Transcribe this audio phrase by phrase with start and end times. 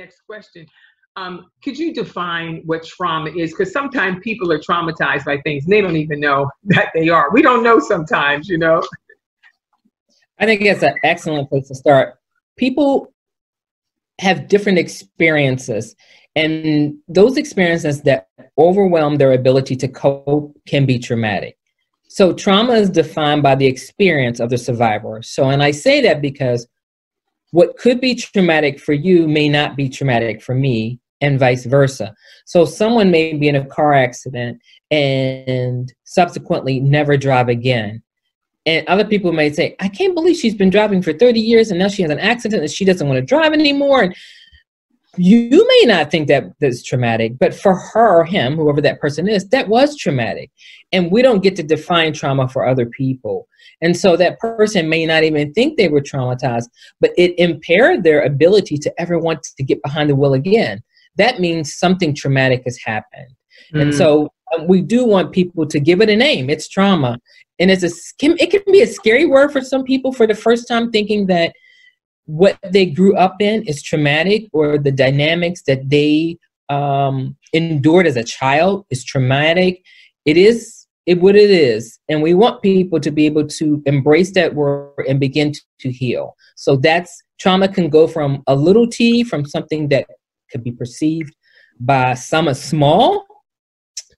[0.00, 0.66] next question.
[1.16, 3.50] Um, could you define what trauma is?
[3.50, 7.30] Because sometimes people are traumatized by things they don't even know that they are.
[7.32, 8.82] We don't know sometimes, you know.
[10.38, 12.14] I think it's an excellent place to start.
[12.56, 13.12] People
[14.20, 15.94] have different experiences,
[16.34, 21.58] and those experiences that overwhelm their ability to cope can be traumatic.
[22.08, 25.20] So, trauma is defined by the experience of the survivor.
[25.22, 26.66] So, and I say that because
[27.50, 32.14] what could be traumatic for you may not be traumatic for me, and vice versa.
[32.46, 38.02] So, someone may be in a car accident and subsequently never drive again.
[38.66, 41.78] And other people may say, I can't believe she's been driving for 30 years and
[41.78, 44.02] now she has an accident and she doesn't want to drive anymore.
[44.02, 44.16] And
[45.16, 49.28] you may not think that that's traumatic, but for her or him, whoever that person
[49.28, 50.50] is, that was traumatic.
[50.92, 53.48] And we don't get to define trauma for other people.
[53.80, 56.68] And so that person may not even think they were traumatized,
[57.00, 60.82] but it impaired their ability to ever want to get behind the wheel again.
[61.16, 63.34] That means something traumatic has happened.
[63.74, 63.82] Mm.
[63.82, 66.48] And so um, we do want people to give it a name.
[66.50, 67.18] It's trauma.
[67.58, 67.90] And it's a,
[68.22, 71.52] it can be a scary word for some people for the first time thinking that
[72.26, 76.38] what they grew up in is traumatic or the dynamics that they
[76.68, 79.82] um, endured as a child is traumatic.
[80.24, 84.32] It is it what it is, and we want people to be able to embrace
[84.34, 86.36] that word and begin to, to heal.
[86.56, 90.06] So that's trauma can go from a little t, from something that
[90.52, 91.34] could be perceived
[91.80, 93.24] by some as small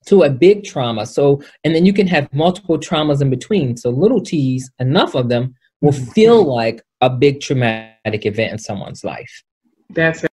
[0.05, 1.05] to a big trauma.
[1.05, 3.77] So, and then you can have multiple traumas in between.
[3.77, 6.11] So, little t's, enough of them will mm-hmm.
[6.11, 9.43] feel like a big traumatic event in someone's life.
[9.89, 10.31] That's it.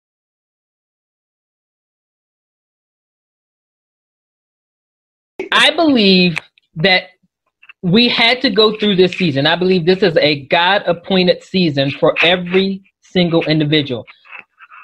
[5.51, 6.39] I believe
[6.75, 7.03] that
[7.83, 9.45] we had to go through this season.
[9.45, 14.05] I believe this is a God appointed season for every single individual.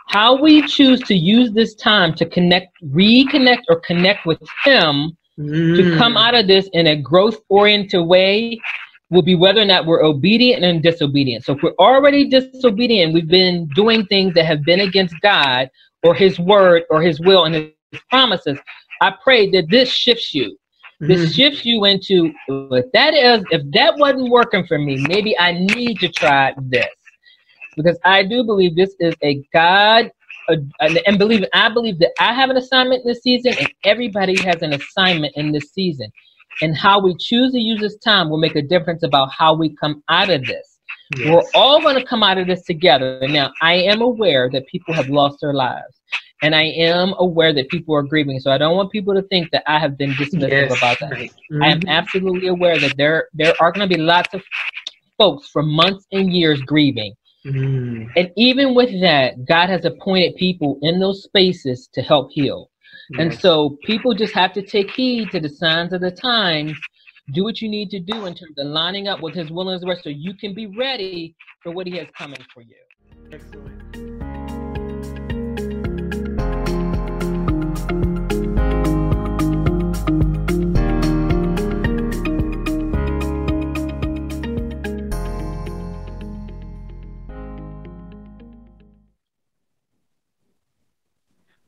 [0.08, 5.76] How we choose to use this time to connect, reconnect, or connect with Him mm.
[5.78, 8.60] to come out of this in a growth oriented way
[9.12, 11.44] will be whether or not we're obedient and disobedient.
[11.44, 15.70] So if we're already disobedient, we've been doing things that have been against God
[16.02, 18.58] or His word or His will and His promises.
[19.02, 20.58] I pray that this shifts you.
[21.02, 21.32] This mm-hmm.
[21.32, 26.00] shifts you into if that is if that wasn't working for me, maybe I need
[26.00, 26.86] to try this
[27.76, 30.12] because I do believe this is a God
[30.80, 34.74] and believe I believe that I have an assignment this season, and everybody has an
[34.74, 36.12] assignment in this season
[36.62, 39.76] and how we choose to use this time will make a difference about how we
[39.76, 40.80] come out of this.
[41.18, 41.28] Yes.
[41.28, 43.20] We're all going to come out of this together.
[43.28, 45.98] Now, I am aware that people have lost their lives.
[46.44, 48.40] And I am aware that people are grieving.
[48.40, 50.76] So I don't want people to think that I have been dismissive yes.
[50.76, 51.12] about that.
[51.12, 51.62] Mm-hmm.
[51.62, 51.90] I am mm-hmm.
[51.90, 54.42] absolutely aware that there, there are going to be lots of
[55.20, 57.14] folks for months and years grieving.
[57.46, 58.08] Mm.
[58.16, 62.71] And even with that, God has appointed people in those spaces to help heal.
[63.18, 66.78] And so people just have to take heed to the signs of the times.
[67.34, 69.80] Do what you need to do in terms of lining up with his will and
[69.80, 72.76] his way so you can be ready for what he has coming for you.
[73.32, 74.11] Excellent.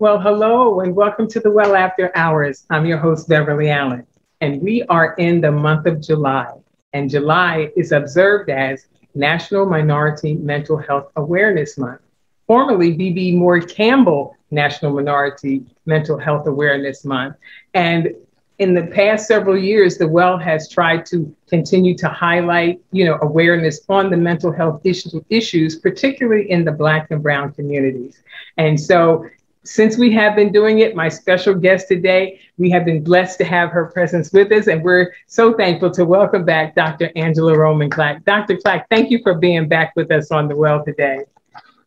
[0.04, 2.66] Well, hello and welcome to the Well After Hours.
[2.70, 4.06] I'm your host, Beverly Allen,
[4.42, 6.52] and we are in the month of July.
[6.92, 8.86] And July is observed as
[9.16, 12.02] National Minority Mental Health Awareness Month,
[12.48, 17.38] formerly BeBe Moore Campbell National Minority Mental Health Awareness Month.
[17.74, 18.14] And
[18.60, 23.20] in the past several years, the Well has tried to continue to highlight, you know,
[23.22, 28.22] awareness on the mental health issue, issues, particularly in the Black and Brown communities.
[28.58, 29.30] And so
[29.66, 33.46] since we have been doing it, my special guest today, we have been blessed to
[33.46, 37.12] have her presence with us, and we're so thankful to welcome back Dr.
[37.16, 38.26] Angela Roman Clack.
[38.26, 38.58] Dr.
[38.58, 41.20] Clack, thank you for being back with us on the Well today.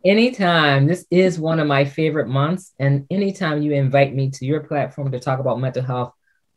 [0.05, 0.87] Anytime.
[0.87, 5.11] This is one of my favorite months, and anytime you invite me to your platform
[5.13, 6.15] to talk about mental health,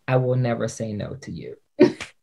[0.08, 1.56] I will never say no to you.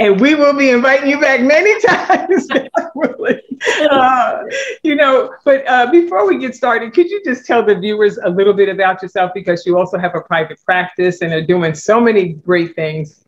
[0.00, 2.48] and we will be inviting you back many times.
[3.90, 4.42] uh,
[4.82, 8.28] you know, but uh, before we get started, could you just tell the viewers a
[8.28, 12.00] little bit about yourself because you also have a private practice and are doing so
[12.00, 13.26] many great things.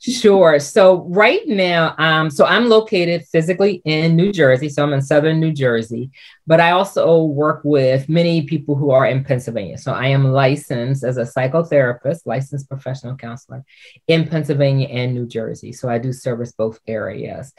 [0.00, 0.58] Sure.
[0.58, 4.68] So right now, um, so I'm located physically in New Jersey.
[4.68, 6.10] So I'm in southern New Jersey,
[6.46, 9.78] but I also work with many people who are in Pennsylvania.
[9.78, 13.64] So I am licensed as a psychotherapist, licensed professional counselor
[14.08, 15.72] in Pennsylvania and New Jersey.
[15.72, 17.52] So I do service both areas.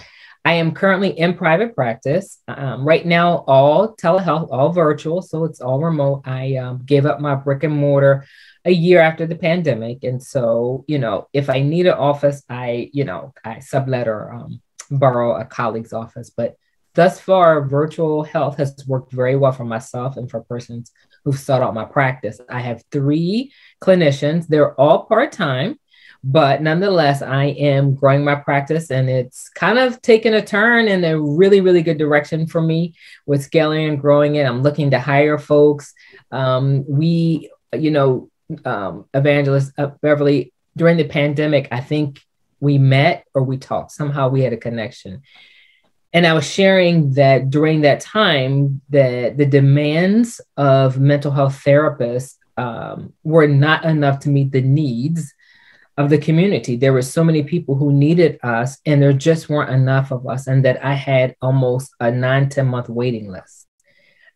[0.46, 2.40] I am currently in private practice.
[2.48, 6.22] Um, right now, all telehealth, all virtual, so it's all remote.
[6.26, 8.26] I um, gave up my brick and mortar
[8.66, 10.04] a year after the pandemic.
[10.04, 14.34] And so, you know, if I need an office, I, you know, I sublet or
[14.34, 16.32] um, borrow a colleague's office.
[16.32, 16.56] But
[16.96, 20.92] thus far, virtual health has worked very well for myself and for persons
[21.24, 22.42] who've sought out my practice.
[22.50, 25.80] I have three clinicians, they're all part time.
[26.28, 31.04] But nonetheless, I am growing my practice and it's kind of taken a turn in
[31.04, 32.96] a really, really good direction for me
[33.28, 34.48] with scaling and growing it.
[34.48, 35.94] I'm looking to hire folks.
[36.32, 38.32] Um, we, you know,
[38.64, 41.68] um, evangelist uh, Beverly during the pandemic.
[41.72, 42.22] I think
[42.60, 43.92] we met or we talked.
[43.92, 45.22] Somehow we had a connection.
[46.14, 52.36] And I was sharing that during that time, that the demands of mental health therapists
[52.58, 55.34] um, were not enough to meet the needs
[55.98, 56.76] of the community.
[56.76, 60.48] There were so many people who needed us, and there just weren't enough of us,
[60.48, 63.65] and that I had almost a nine, 10 month waiting list.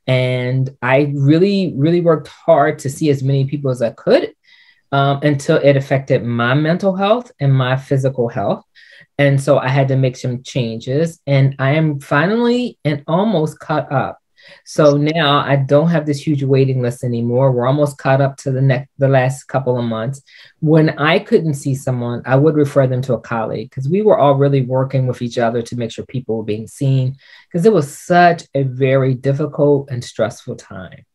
[0.10, 4.34] And I really, really worked hard to see as many people as I could
[4.92, 8.66] um, until it affected my mental health and my physical health.
[9.20, 11.20] And so I had to make some changes.
[11.28, 14.18] And I am finally and almost caught up
[14.66, 17.52] so now I don't have this huge waiting list anymore.
[17.52, 20.22] We're almost caught up to the next the last couple of months.
[20.60, 24.18] When I couldn't see someone, I would refer them to a colleague because we were
[24.18, 27.18] all really working with each other to make sure people were being seen
[27.48, 31.06] because it was such a very difficult and stressful time.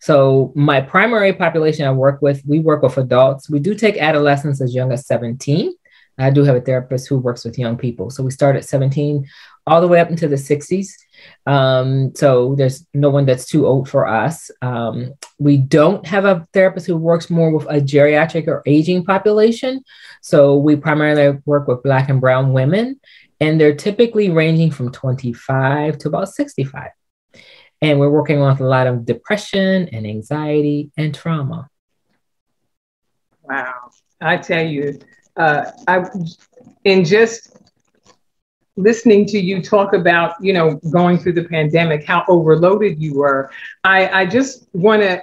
[0.00, 3.48] So my primary population I work with, we work with adults.
[3.48, 5.72] We do take adolescents as young as 17.
[6.18, 8.10] I do have a therapist who works with young people.
[8.10, 9.26] So we start at 17
[9.66, 10.88] all the way up into the 60s.
[11.46, 14.50] Um, so there's no one that's too old for us.
[14.62, 19.82] Um, we don't have a therapist who works more with a geriatric or aging population.
[20.22, 23.00] So we primarily work with Black and Brown women,
[23.40, 26.90] and they're typically ranging from 25 to about 65.
[27.82, 31.68] And we're working with a lot of depression and anxiety and trauma.
[33.42, 33.90] Wow.
[34.20, 34.98] I tell you,
[35.36, 36.04] uh, I
[36.84, 37.56] in just
[38.76, 43.50] listening to you talk about, you know, going through the pandemic, how overloaded you were,
[43.84, 45.22] I, I just want to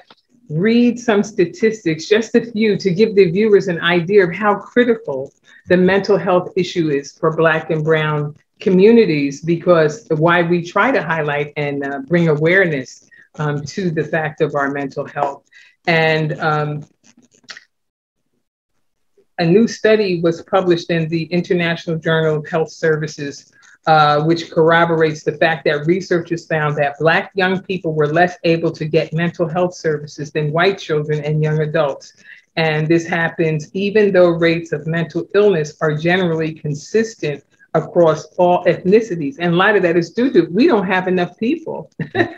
[0.49, 5.31] read some statistics, just a few, to give the viewers an idea of how critical
[5.67, 11.01] the mental health issue is for Black and Brown communities, because why we try to
[11.01, 15.43] highlight and uh, bring awareness um, to the fact of our mental health.
[15.87, 16.85] And um,
[19.43, 23.51] a new study was published in the International Journal of Health Services,
[23.85, 28.71] uh, which corroborates the fact that researchers found that Black young people were less able
[28.71, 32.13] to get mental health services than white children and young adults.
[32.55, 39.35] And this happens even though rates of mental illness are generally consistent across all ethnicities.
[39.39, 41.91] And a lot of that is due to we don't have enough people,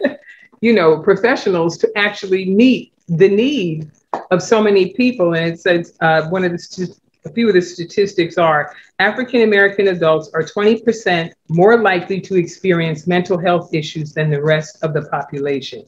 [0.61, 3.91] you know, professionals to actually meet the need
[4.31, 5.33] of so many people.
[5.33, 6.95] And it says uh, one of the
[7.25, 13.07] a few of the statistics are African American adults are 20% more likely to experience
[13.07, 15.83] mental health issues than the rest of the population.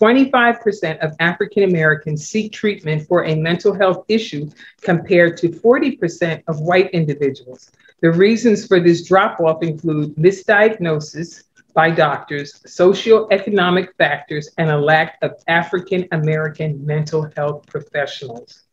[0.00, 6.60] 25% of African Americans seek treatment for a mental health issue compared to 40% of
[6.60, 7.70] white individuals.
[8.00, 11.44] The reasons for this drop off include misdiagnosis,
[11.74, 18.64] by doctors, socioeconomic factors, and a lack of African American mental health professionals.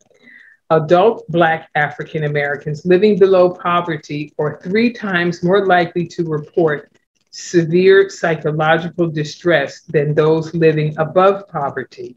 [0.70, 6.92] Adult Black African Americans living below poverty are three times more likely to report
[7.32, 12.16] severe psychological distress than those living above poverty.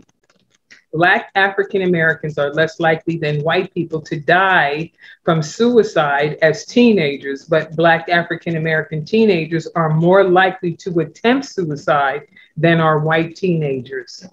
[0.94, 4.92] Black African Americans are less likely than white people to die
[5.24, 12.28] from suicide as teenagers, but Black African American teenagers are more likely to attempt suicide
[12.56, 14.28] than are white teenagers.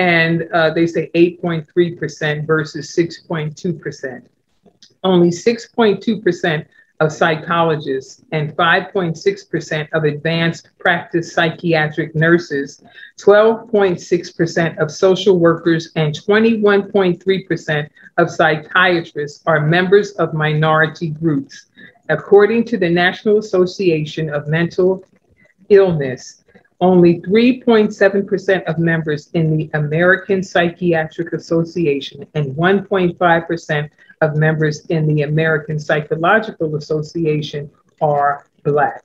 [0.00, 4.26] And uh, they say 8.3% versus 6.2%.
[5.04, 6.66] Only 6.2%
[7.02, 12.80] of psychologists and 5.6% of advanced practice psychiatric nurses,
[13.20, 21.66] 12.6% of social workers, and 21.3% of psychiatrists are members of minority groups.
[22.08, 25.04] According to the National Association of Mental
[25.70, 26.44] Illness,
[26.80, 33.90] only 3.7% of members in the American Psychiatric Association and 1.5%
[34.22, 39.04] of members in the American Psychological Association are Black.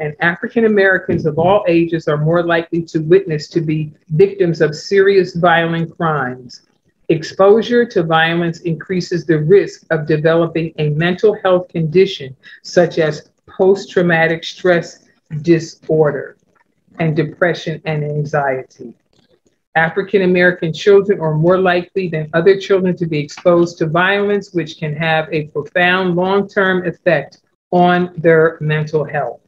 [0.00, 4.74] And African Americans of all ages are more likely to witness to be victims of
[4.74, 6.62] serious violent crimes.
[7.10, 13.90] Exposure to violence increases the risk of developing a mental health condition such as post
[13.90, 15.06] traumatic stress
[15.42, 16.36] disorder
[16.98, 18.94] and depression and anxiety.
[19.76, 24.78] African American children are more likely than other children to be exposed to violence, which
[24.78, 27.38] can have a profound long term effect
[27.70, 29.40] on their mental health.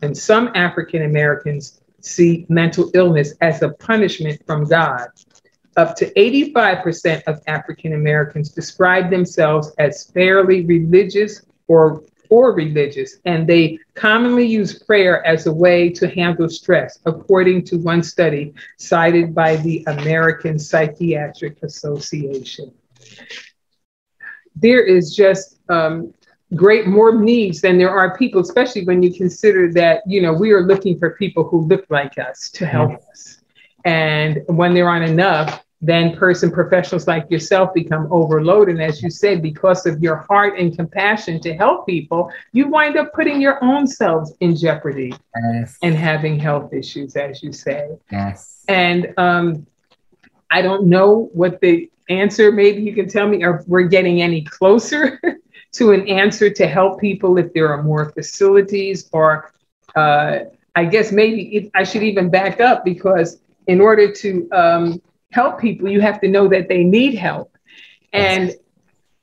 [0.00, 5.08] And some African Americans see mental illness as a punishment from God.
[5.76, 13.46] Up to 85% of African Americans describe themselves as fairly religious or or religious, and
[13.46, 19.34] they commonly use prayer as a way to handle stress, according to one study cited
[19.34, 22.72] by the American Psychiatric Association.
[24.54, 26.14] There is just um,
[26.54, 30.52] great more needs than there are people, especially when you consider that, you know, we
[30.52, 33.10] are looking for people who look like us to help mm-hmm.
[33.10, 33.40] us.
[33.84, 38.76] And when there aren't enough, then person professionals like yourself become overloaded.
[38.76, 42.96] And as you said, because of your heart and compassion to help people, you wind
[42.96, 45.14] up putting your own selves in jeopardy
[45.52, 45.76] yes.
[45.82, 47.90] and having health issues, as you say.
[48.10, 48.64] Yes.
[48.68, 49.66] And um,
[50.50, 54.42] I don't know what the answer, maybe you can tell me, or we're getting any
[54.42, 55.20] closer
[55.72, 59.52] to an answer to help people if there are more facilities, or
[59.94, 60.38] uh,
[60.74, 65.02] I guess maybe it, I should even back up because in order to um,
[65.36, 67.48] help people, you have to know that they need help.
[68.14, 68.54] And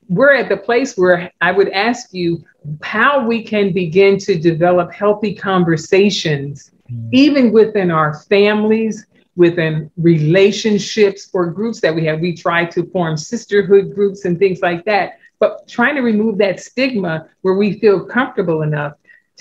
[0.10, 2.43] we're at the place where I would ask you
[2.84, 7.10] how we can begin to develop healthy conversations, mm.
[7.12, 12.20] even within our families, within relationships or groups that we have.
[12.20, 16.60] We try to form sisterhood groups and things like that, but trying to remove that
[16.60, 18.93] stigma where we feel comfortable enough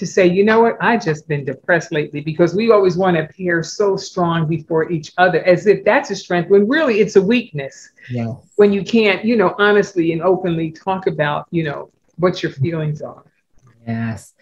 [0.03, 3.23] to say, you know what, I just been depressed lately because we always want to
[3.23, 7.23] appear so strong before each other as if that's a strength when really it's a
[7.23, 7.89] weakness.
[8.11, 8.35] Yeah.
[8.57, 13.01] When you can't, you know, honestly and openly talk about, you know, what your feelings
[13.01, 13.23] are.
[13.87, 14.35] Yes.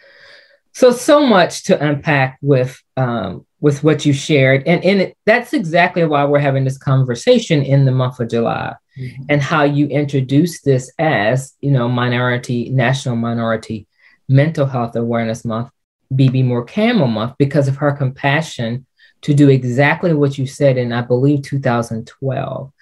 [0.73, 5.52] So so much to unpack with um, with what you shared, and and it, that's
[5.52, 9.23] exactly why we're having this conversation in the month of July, mm-hmm.
[9.29, 13.88] and how you introduce this as you know minority national minority
[14.31, 15.71] Mental Health Awareness Month,
[16.15, 18.87] BeBe Moore Campbell Month, because of her compassion
[19.23, 22.73] to do exactly what you said in, I believe, 2012,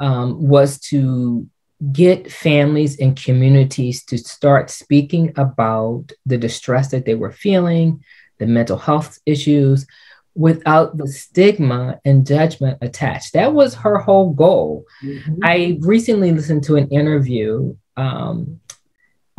[0.00, 1.48] um, was to
[1.92, 8.02] get families and communities to start speaking about the distress that they were feeling,
[8.38, 9.86] the mental health issues,
[10.34, 13.34] without the stigma and judgment attached.
[13.34, 14.84] That was her whole goal.
[15.02, 15.36] Mm-hmm.
[15.44, 18.60] I recently listened to an interview um,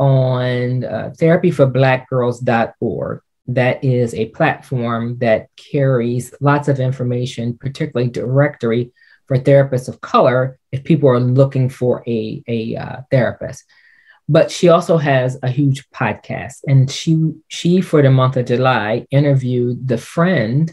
[0.00, 3.20] on uh, therapyforblackgirls.org.
[3.46, 8.92] That is a platform that carries lots of information, particularly directory
[9.26, 13.64] for therapists of color if people are looking for a, a uh, therapist.
[14.28, 19.06] But she also has a huge podcast, and she she for the month of July
[19.10, 20.72] interviewed the friend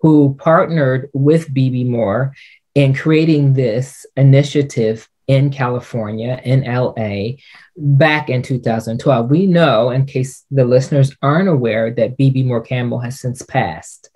[0.00, 2.34] who partnered with BeBe Moore
[2.74, 7.36] in creating this initiative in California, in LA,
[7.76, 9.30] back in 2012.
[9.30, 14.10] We know, in case the listeners aren't aware, that BeBe Moore Campbell has since passed.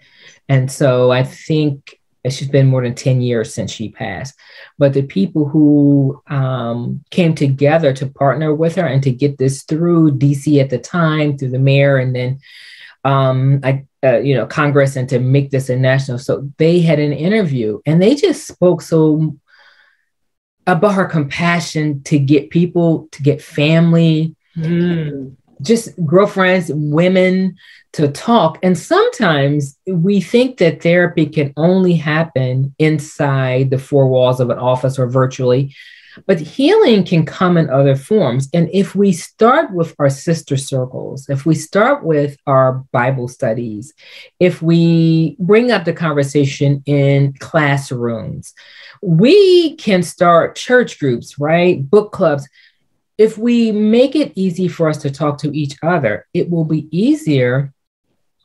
[0.49, 4.35] And so I think it's been more than 10 years since she passed.
[4.78, 9.64] But the people who um, came together to partner with her and to get this
[9.64, 12.40] through DC at the time, through the mayor, and then
[13.04, 16.19] um, I, uh, you know, Congress, and to make this a national.
[16.19, 19.37] So they had an interview, and they just spoke so
[20.66, 25.35] about her compassion to get people, to get family, mm.
[25.61, 27.57] just girlfriends, women
[27.92, 28.59] to talk.
[28.62, 34.59] And sometimes we think that therapy can only happen inside the four walls of an
[34.59, 35.75] office or virtually.
[36.26, 38.49] But healing can come in other forms.
[38.52, 43.92] And if we start with our sister circles, if we start with our Bible studies,
[44.38, 48.54] if we bring up the conversation in classrooms,
[49.02, 51.88] we can start church groups, right?
[51.88, 52.49] Book clubs.
[53.19, 56.88] If we make it easy for us to talk to each other, it will be
[56.90, 57.72] easier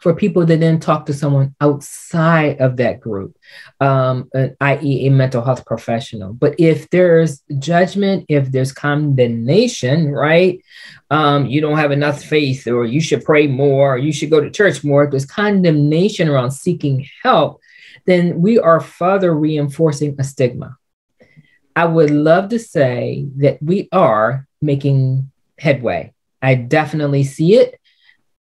[0.07, 3.37] for people to then talk to someone outside of that group,
[3.81, 4.29] um,
[4.61, 6.31] i.e., a mental health professional.
[6.31, 10.63] But if there's judgment, if there's condemnation, right?
[11.11, 14.39] Um, you don't have enough faith, or you should pray more, or you should go
[14.39, 15.03] to church more.
[15.03, 17.59] If there's condemnation around seeking help,
[18.05, 20.77] then we are further reinforcing a stigma.
[21.75, 26.13] I would love to say that we are making headway.
[26.41, 27.77] I definitely see it,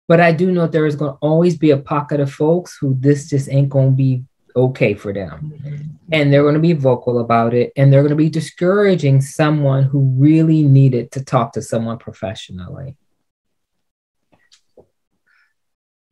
[0.07, 2.95] but I do know there is going to always be a pocket of folks who
[3.00, 4.24] this just ain't going to be
[4.55, 6.00] okay for them.
[6.12, 9.83] And they're going to be vocal about it and they're going to be discouraging someone
[9.83, 12.97] who really needed to talk to someone professionally.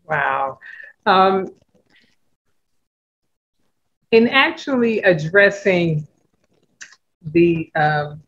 [0.04, 0.60] Wow.
[1.06, 1.50] Um,
[4.12, 6.08] in actually addressing
[7.22, 8.22] the um,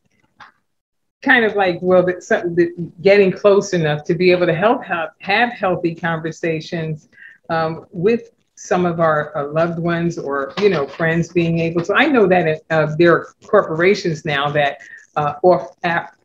[1.25, 5.51] kind of like well the, getting close enough to be able to help have, have
[5.51, 7.09] healthy conversations
[7.49, 11.93] um, with some of our uh, loved ones or you know friends being able to
[11.95, 14.77] i know that uh, there are corporations now that
[15.17, 15.75] uh, off,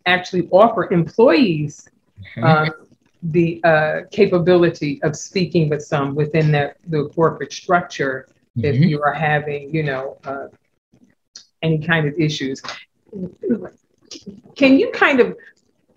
[0.06, 1.88] actually offer employees
[2.36, 2.44] mm-hmm.
[2.44, 2.70] um,
[3.22, 8.66] the uh, capability of speaking with some within the, the corporate structure mm-hmm.
[8.66, 10.46] if you are having you know uh,
[11.62, 12.62] any kind of issues
[14.56, 15.36] can you kind of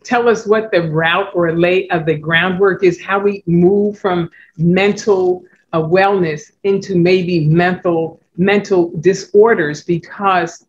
[0.04, 4.30] tell us what the route or lay of the groundwork is how we move from
[4.58, 9.84] mental a wellness into maybe mental mental disorders?
[9.84, 10.65] Because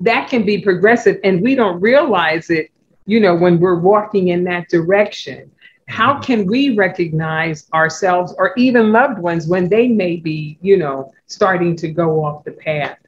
[0.00, 2.70] that can be progressive and we don't realize it
[3.06, 5.50] you know when we're walking in that direction.
[5.88, 6.22] How mm-hmm.
[6.22, 11.76] can we recognize ourselves or even loved ones when they may be you know starting
[11.76, 12.98] to go off the path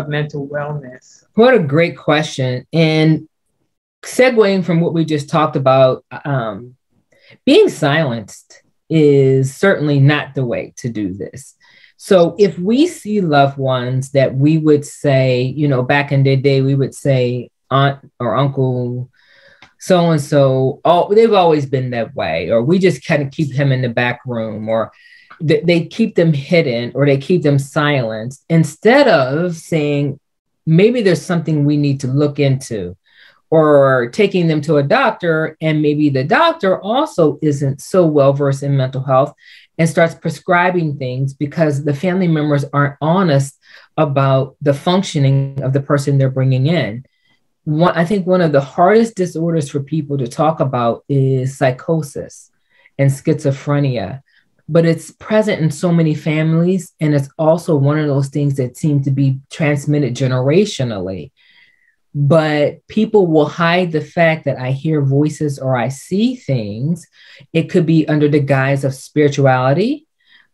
[0.00, 3.28] of mental wellness what a great question and
[4.02, 6.74] segueing from what we just talked about um,
[7.44, 11.54] being silenced is certainly not the way to do this.
[11.96, 16.36] So if we see loved ones that we would say, you know, back in the
[16.36, 19.10] day, we would say aunt or uncle,
[19.78, 23.52] so and so, oh, they've always been that way, or we just kind of keep
[23.52, 24.92] him in the back room, or
[25.40, 30.20] they keep them hidden, or they keep them silenced, instead of saying,
[30.66, 32.96] maybe there's something we need to look into
[33.50, 35.56] or taking them to a doctor.
[35.60, 39.34] And maybe the doctor also isn't so well versed in mental health
[39.76, 43.58] and starts prescribing things because the family members aren't honest
[43.96, 47.04] about the functioning of the person they're bringing in.
[47.64, 52.50] One, i think one of the hardest disorders for people to talk about is psychosis
[52.98, 54.22] and schizophrenia
[54.70, 58.76] but it's present in so many families and it's also one of those things that
[58.76, 61.30] seem to be transmitted generationally
[62.14, 67.06] but people will hide the fact that I hear voices or I see things.
[67.52, 70.06] It could be under the guise of spirituality.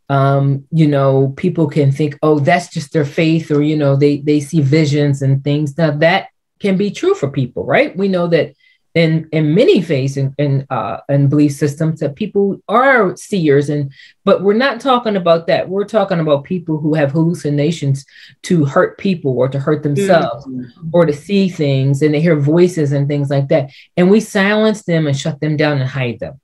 [0.08, 4.18] Um, you know, people can think, oh, that's just their faith, or you know, they
[4.18, 5.76] they see visions and things.
[5.76, 6.28] Now that
[6.60, 7.96] can be true for people, right?
[7.96, 8.52] We know that
[8.96, 13.92] in in many faiths and and, uh, and belief systems that people are seers and
[14.24, 15.68] but we're not talking about that.
[15.68, 18.06] We're talking about people who have hallucinations
[18.44, 20.88] to hurt people or to hurt themselves mm-hmm.
[20.92, 23.70] or to see things and they hear voices and things like that.
[23.98, 26.40] And we silence them and shut them down and hide them.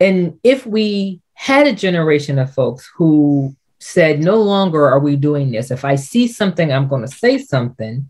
[0.00, 5.52] And if we had a generation of folks who said no longer are we doing
[5.52, 5.70] this.
[5.70, 8.08] If i see something i'm going to say something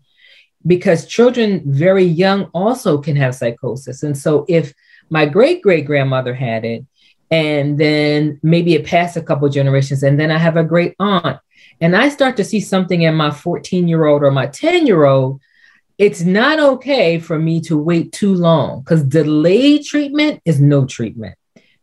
[0.65, 4.03] because children very young also can have psychosis.
[4.03, 4.73] And so if
[5.09, 6.85] my great great grandmother had it,
[7.31, 11.39] and then maybe it passed a couple generations, and then I have a great aunt,
[11.81, 15.05] and I start to see something in my 14 year old or my 10 year
[15.05, 15.39] old,
[15.97, 21.35] it's not okay for me to wait too long because delayed treatment is no treatment.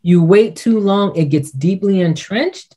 [0.02, 2.76] You wait too long, it gets deeply entrenched,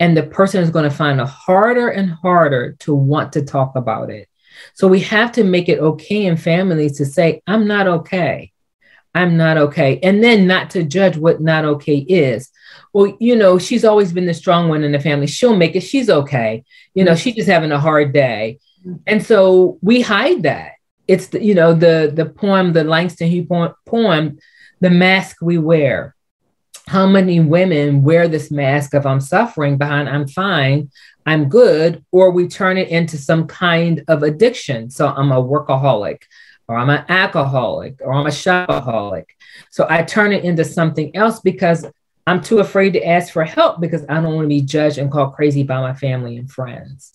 [0.00, 3.76] and the person is going to find it harder and harder to want to talk
[3.76, 4.28] about it.
[4.74, 8.52] So we have to make it okay in families to say, I'm not okay.
[9.14, 9.98] I'm not okay.
[10.02, 12.50] And then not to judge what not okay is.
[12.92, 15.26] Well, you know, she's always been the strong one in the family.
[15.26, 15.80] She'll make it.
[15.80, 16.64] She's okay.
[16.94, 18.58] You know, she's just having a hard day.
[19.06, 20.72] And so we hide that.
[21.06, 24.38] It's the, you know, the the poem, the Langston Hughes poem,
[24.80, 26.14] the mask we wear
[26.88, 30.90] how many women wear this mask of I'm suffering behind I'm fine,
[31.26, 34.90] I'm good, or we turn it into some kind of addiction.
[34.90, 36.22] So I'm a workaholic,
[36.66, 39.26] or I'm an alcoholic, or I'm a shopaholic.
[39.70, 41.84] So I turn it into something else because
[42.26, 45.10] I'm too afraid to ask for help because I don't want to be judged and
[45.10, 47.12] called crazy by my family and friends.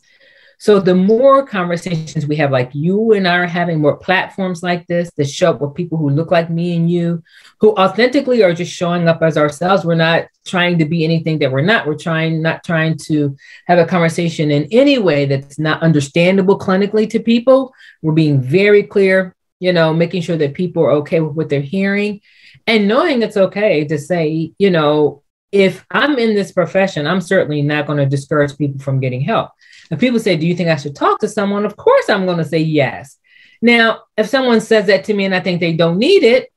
[0.63, 4.88] So the more conversations we have, like you and I are having more platforms like
[4.88, 7.21] this that show up with people who look like me and you,
[7.60, 9.84] who authentically are just showing up as ourselves.
[9.84, 11.86] We're not trying to be anything that we're not.
[11.86, 13.36] We're trying not trying to
[13.67, 17.73] have a conversation in any way that's not understandable clinically to people.
[18.02, 21.60] We're being very clear, you know, making sure that people are okay with what they're
[21.60, 22.21] hearing
[22.67, 27.62] and knowing it's okay to say, you know, if I'm in this profession, I'm certainly
[27.62, 29.52] not going to discourage people from getting help.
[29.91, 31.65] And people say, Do you think I should talk to someone?
[31.65, 33.17] Of course, I'm going to say yes.
[33.61, 36.49] Now, if someone says that to me and I think they don't need it,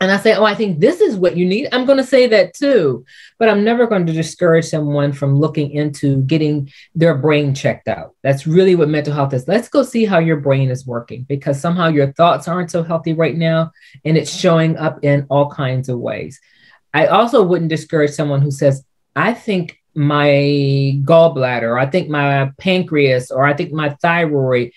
[0.00, 2.26] and I say, Oh, I think this is what you need, I'm going to say
[2.28, 3.04] that too.
[3.38, 8.14] But I'm never going to discourage someone from looking into getting their brain checked out.
[8.22, 9.48] That's really what mental health is.
[9.48, 13.12] Let's go see how your brain is working because somehow your thoughts aren't so healthy
[13.12, 13.72] right now
[14.04, 16.40] and it's showing up in all kinds of ways.
[16.92, 18.84] I also wouldn't discourage someone who says,
[19.16, 24.72] I think my gallbladder, or I think my pancreas, or I think my thyroid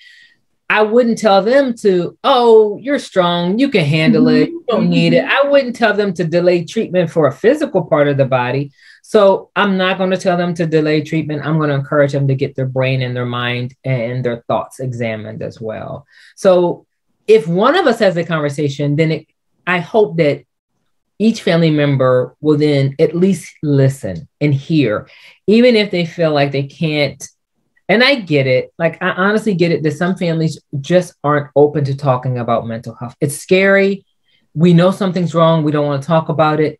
[0.69, 4.89] I wouldn't tell them to, oh, you're strong, you can handle it, you don't mm-hmm.
[4.89, 5.23] need it.
[5.23, 5.47] Mm-hmm.
[5.47, 8.71] I wouldn't tell them to delay treatment for a physical part of the body.
[9.01, 11.45] So I'm not going to tell them to delay treatment.
[11.45, 14.81] I'm going to encourage them to get their brain and their mind and their thoughts
[14.81, 16.05] examined as well.
[16.35, 16.85] So
[17.27, 19.27] if one of us has a conversation, then it,
[19.65, 20.43] I hope that
[21.19, 25.09] each family member will then at least listen and hear,
[25.47, 27.27] even if they feel like they can't
[27.89, 28.73] and I get it.
[28.77, 32.95] Like, I honestly get it that some families just aren't open to talking about mental
[32.95, 33.15] health.
[33.21, 34.05] It's scary.
[34.53, 35.63] We know something's wrong.
[35.63, 36.79] We don't want to talk about it.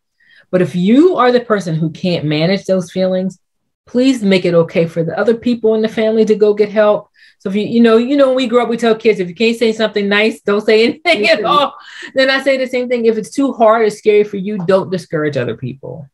[0.51, 3.39] But if you are the person who can't manage those feelings,
[3.85, 7.09] please make it okay for the other people in the family to go get help.
[7.47, 9.29] So if you, you know, you know, when we grow up, we tell kids if
[9.29, 11.39] you can't say something nice, don't say anything mm-hmm.
[11.39, 11.77] at all.
[12.13, 13.05] Then I say the same thing.
[13.05, 16.09] If it's too hard or scary for you, don't discourage other people.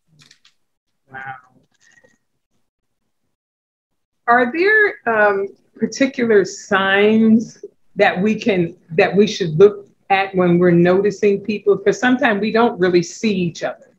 [1.12, 1.34] Wow.
[4.28, 7.66] Are there um, particular signs
[7.96, 11.78] that we can that we should look at when we're noticing people?
[11.78, 13.96] Because sometimes we don't really see each other.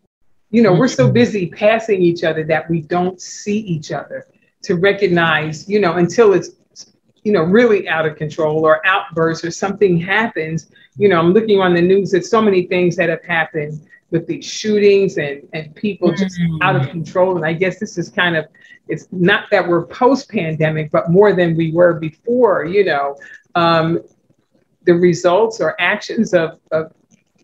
[0.51, 0.79] You know, mm-hmm.
[0.79, 1.15] we're so mm-hmm.
[1.15, 4.29] busy passing each other that we don't see each other
[4.63, 5.69] to recognize.
[5.69, 6.51] You know, until it's
[7.25, 10.71] you know really out of control or outbursts or something happens.
[10.97, 12.13] You know, I'm looking on the news.
[12.13, 16.63] There's so many things that have happened with these shootings and, and people just mm-hmm.
[16.63, 17.37] out of control.
[17.37, 18.47] And I guess this is kind of,
[18.87, 23.17] it's not that we're post pandemic, but more than we were before, you know,
[23.57, 24.01] um,
[24.85, 26.93] the results or actions of, of,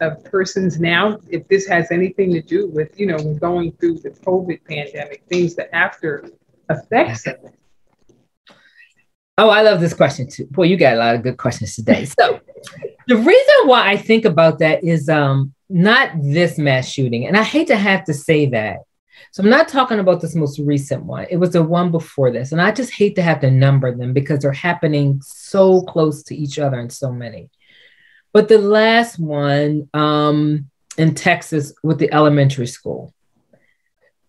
[0.00, 4.10] of persons now, if this has anything to do with, you know, going through the
[4.10, 6.30] COVID pandemic, things that after
[6.68, 7.54] effects of it.
[9.40, 10.44] Oh, I love this question too.
[10.50, 12.04] Boy, you got a lot of good questions today.
[12.04, 12.40] So
[13.06, 17.26] the reason why I think about that is um, not this mass shooting.
[17.26, 18.80] And I hate to have to say that.
[19.32, 21.26] So I'm not talking about this most recent one.
[21.30, 22.52] It was the one before this.
[22.52, 26.36] And I just hate to have to number them because they're happening so close to
[26.36, 27.48] each other and so many.
[28.34, 33.14] But the last one um, in Texas with the elementary school,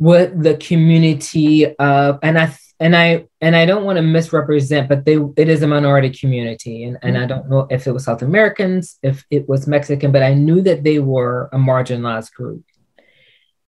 [0.02, 5.06] with the community of, and I and I and I don't want to misrepresent, but
[5.06, 7.24] they it is a minority community, and, and mm-hmm.
[7.24, 10.64] I don't know if it was South Americans, if it was Mexican, but I knew
[10.64, 12.64] that they were a marginalized group.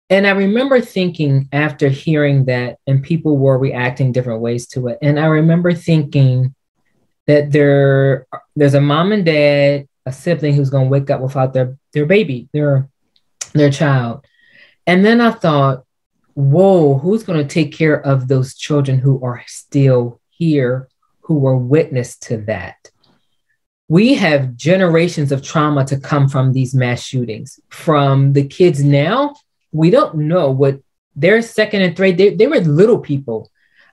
[0.08, 4.98] And I remember thinking after hearing that, and people were reacting different ways to it.
[5.02, 6.54] And I remember thinking
[7.26, 11.52] that there there's a mom and dad, a sibling who's going to wake up without
[11.52, 12.88] their their baby, their
[13.52, 14.24] their child.
[14.86, 15.83] And then I thought,
[16.34, 20.88] whoa, who's going to take care of those children who are still here,
[21.20, 22.90] who were witness to that?
[23.88, 27.60] We have generations of trauma to come from these mass shootings.
[27.68, 29.34] From the kids now,
[29.72, 30.80] we don't know what
[31.14, 33.50] their second and third, they, they were little people.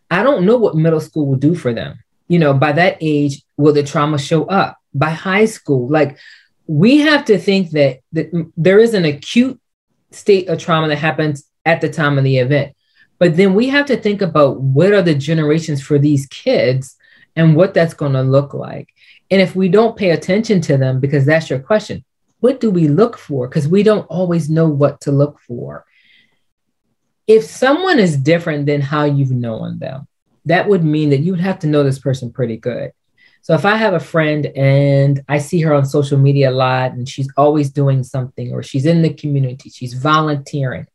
[0.10, 1.99] I don't know what middle school will do for them.
[2.27, 4.77] You know, by that age, will the trauma show up?
[4.93, 6.17] By high school, like
[6.67, 9.60] we have to think that, that there is an acute
[10.12, 12.76] state of trauma that happens at the time of the event.
[13.19, 16.95] But then we have to think about what are the generations for these kids
[17.36, 18.89] and what that's going to look like.
[19.30, 22.04] And if we don't pay attention to them, because that's your question,
[22.39, 23.47] what do we look for?
[23.47, 25.86] Because we don't always know what to look for.
[27.28, 30.08] If someone is different than how you've known them,
[30.45, 32.91] that would mean that you would have to know this person pretty good.
[33.43, 36.91] So if I have a friend and I see her on social media a lot
[36.91, 40.88] and she's always doing something or she's in the community, she's volunteering,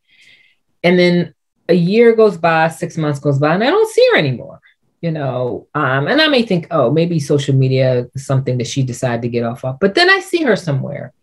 [0.83, 1.33] and then
[1.69, 4.61] a year goes by, six months goes by, and I don't see her anymore.
[5.01, 8.81] You know, um, and I may think, oh, maybe social media is something that she
[8.81, 9.79] decided to get off of.
[9.79, 11.13] But then I see her somewhere,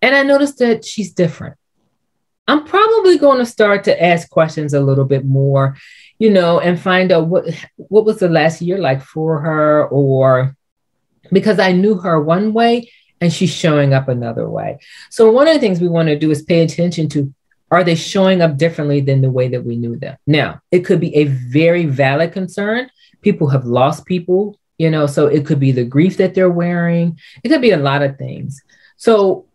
[0.00, 1.56] and I notice that she's different.
[2.48, 5.76] I'm probably going to start to ask questions a little bit more,
[6.18, 7.44] you know, and find out what
[7.76, 10.56] what was the last year like for her, or
[11.30, 14.78] because I knew her one way and she's showing up another way.
[15.10, 17.32] So one of the things we want to do is pay attention to
[17.72, 20.16] are they showing up differently than the way that we knew them?
[20.26, 22.90] Now, it could be a very valid concern.
[23.22, 27.18] People have lost people, you know, so it could be the grief that they're wearing.
[27.42, 28.62] It could be a lot of things.
[28.96, 29.46] So,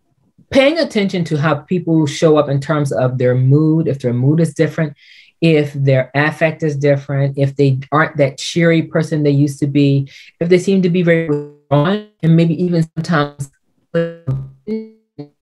[0.50, 4.40] paying attention to how people show up in terms of their mood, if their mood
[4.40, 4.96] is different,
[5.40, 10.10] if their affect is different, if they aren't that cheery person they used to be,
[10.40, 13.50] if they seem to be very withdrawn and maybe even sometimes.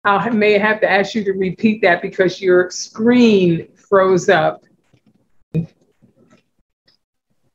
[0.04, 4.64] I may have to ask you to repeat that because your screen froze up.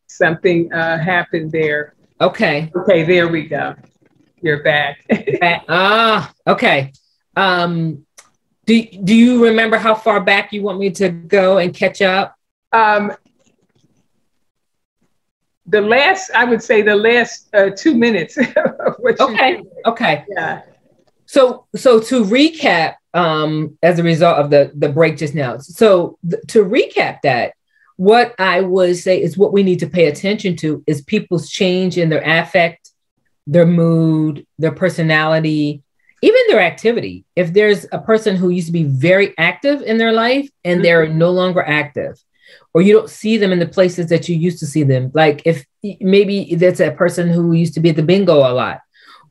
[0.09, 1.94] Something uh, happened there.
[2.20, 2.70] Okay.
[2.76, 3.74] Okay, there we go.
[4.42, 5.04] You're back.
[5.68, 6.92] ah, okay.
[7.37, 8.04] Um,
[8.66, 12.37] do, do you remember how far back you want me to go and catch up?
[12.72, 13.12] Um,
[15.66, 18.38] the last, I would say, the last uh, two minutes.
[19.20, 19.62] okay.
[19.87, 20.24] Okay.
[20.28, 20.62] Yeah.
[21.31, 25.59] So, so to recap, um, as a result of the the break just now.
[25.59, 27.53] So, th- to recap that,
[27.95, 31.99] what I would say is what we need to pay attention to is people's change
[31.99, 32.90] in their affect,
[33.47, 35.85] their mood, their personality,
[36.21, 37.25] even their activity.
[37.37, 40.83] If there's a person who used to be very active in their life and mm-hmm.
[40.83, 42.21] they're no longer active,
[42.75, 45.12] or you don't see them in the places that you used to see them.
[45.14, 45.64] Like if
[46.01, 48.81] maybe that's a person who used to be at the bingo a lot,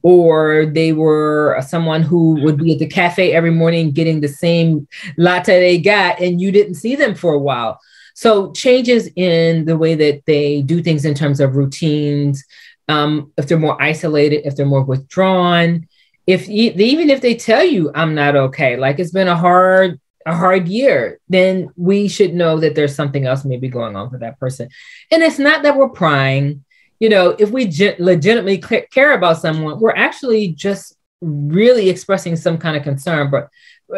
[0.02, 4.88] or they were someone who would be at the cafe every morning getting the same
[5.18, 7.80] latte they got, and you didn't see them for a while.
[8.14, 12.44] So changes in the way that they do things in terms of routines,
[12.88, 15.88] um, if they're more isolated, if they're more withdrawn,
[16.28, 20.36] if even if they tell you I'm not okay, like it's been a hard a
[20.36, 24.40] hard year, then we should know that there's something else maybe going on for that
[24.40, 24.70] person.
[25.12, 26.64] And it's not that we're prying.
[27.00, 32.58] You know, if we ge- legitimately care about someone, we're actually just really expressing some
[32.58, 33.32] kind of concern.
[33.32, 33.50] But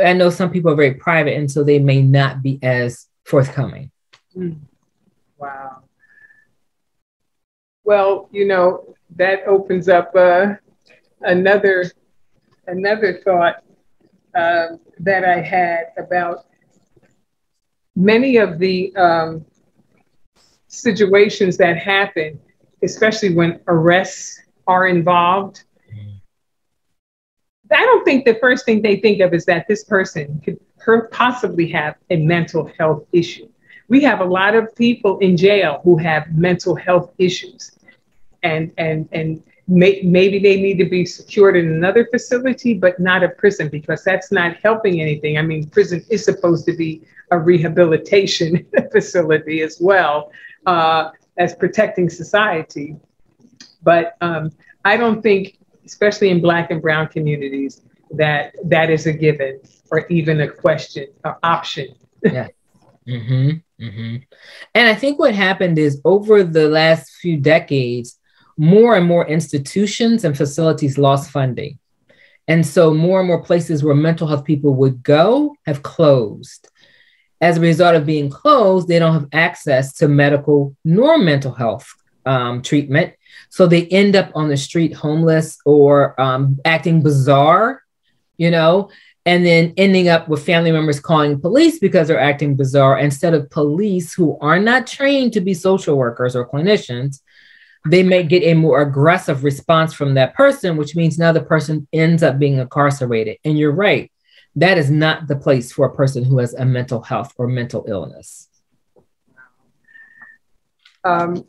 [0.04, 3.92] I know some people are very private, and so they may not be as forthcoming.
[4.36, 4.60] Mm.
[5.38, 5.84] Wow.
[7.84, 10.54] Well, you know, that opens up uh,
[11.22, 11.92] another
[12.68, 13.64] another thought
[14.36, 16.46] um, that I had about
[17.96, 19.46] many of the um,
[20.68, 22.40] situations that happen,
[22.84, 25.64] especially when arrests are involved.
[27.72, 31.68] I don't think the first thing they think of is that this person could possibly
[31.70, 33.48] have a mental health issue.
[33.88, 37.78] We have a lot of people in jail who have mental health issues.
[38.44, 43.24] And, and, and may, maybe they need to be secured in another facility, but not
[43.24, 45.38] a prison because that's not helping anything.
[45.38, 50.32] I mean, prison is supposed to be a rehabilitation facility as well
[50.66, 52.96] uh, as protecting society.
[53.82, 54.52] But um,
[54.86, 59.60] I don't think, especially in Black and Brown communities, that that is a given
[59.92, 61.88] or even a question or option.
[62.24, 62.48] yeah.
[63.08, 63.50] Mm-hmm,
[63.84, 64.16] mm-hmm.
[64.76, 68.20] And I think what happened is over the last few decades,
[68.56, 71.80] more and more institutions and facilities lost funding.
[72.48, 76.70] And so more and more places where mental health people would go have closed.
[77.42, 81.92] As a result of being closed, they don't have access to medical nor mental health
[82.26, 83.14] um, treatment.
[83.50, 87.82] So they end up on the street homeless or um, acting bizarre,
[88.38, 88.90] you know,
[89.26, 93.50] and then ending up with family members calling police because they're acting bizarre instead of
[93.50, 97.22] police who are not trained to be social workers or clinicians
[97.86, 101.88] they may get a more aggressive response from that person, which means now the person
[101.92, 103.38] ends up being incarcerated.
[103.44, 104.12] And you're right,
[104.56, 107.86] that is not the place for a person who has a mental health or mental
[107.88, 108.50] illness.
[111.04, 111.46] Um,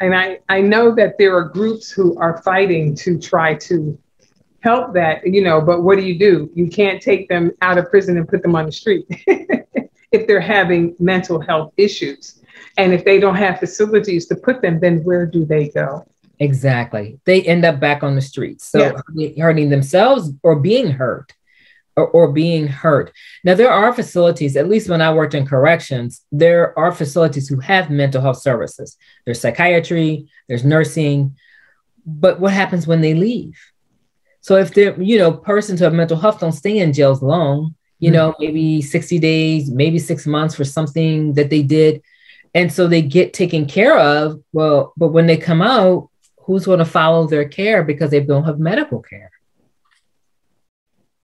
[0.00, 3.98] and I, I know that there are groups who are fighting to try to
[4.60, 6.50] help that, you know, but what do you do?
[6.54, 9.06] You can't take them out of prison and put them on the street
[10.12, 12.42] if they're having mental health issues.
[12.76, 16.06] And if they don't have facilities to put them, then where do they go?
[16.40, 17.18] Exactly.
[17.24, 18.64] They end up back on the streets.
[18.64, 19.30] So yeah.
[19.42, 21.32] hurting themselves or being hurt
[21.98, 23.12] or, or being hurt.
[23.44, 27.60] Now, there are facilities, at least when I worked in corrections, there are facilities who
[27.60, 28.96] have mental health services.
[29.24, 31.36] There's psychiatry, there's nursing.
[32.06, 33.58] But what happens when they leave?
[34.40, 37.74] So if they're, you know, persons who have mental health don't stay in jails long,
[37.98, 38.16] you mm-hmm.
[38.16, 42.02] know, maybe 60 days, maybe six months for something that they did
[42.54, 46.08] and so they get taken care of well but when they come out
[46.38, 49.30] who's going to follow their care because they don't have medical care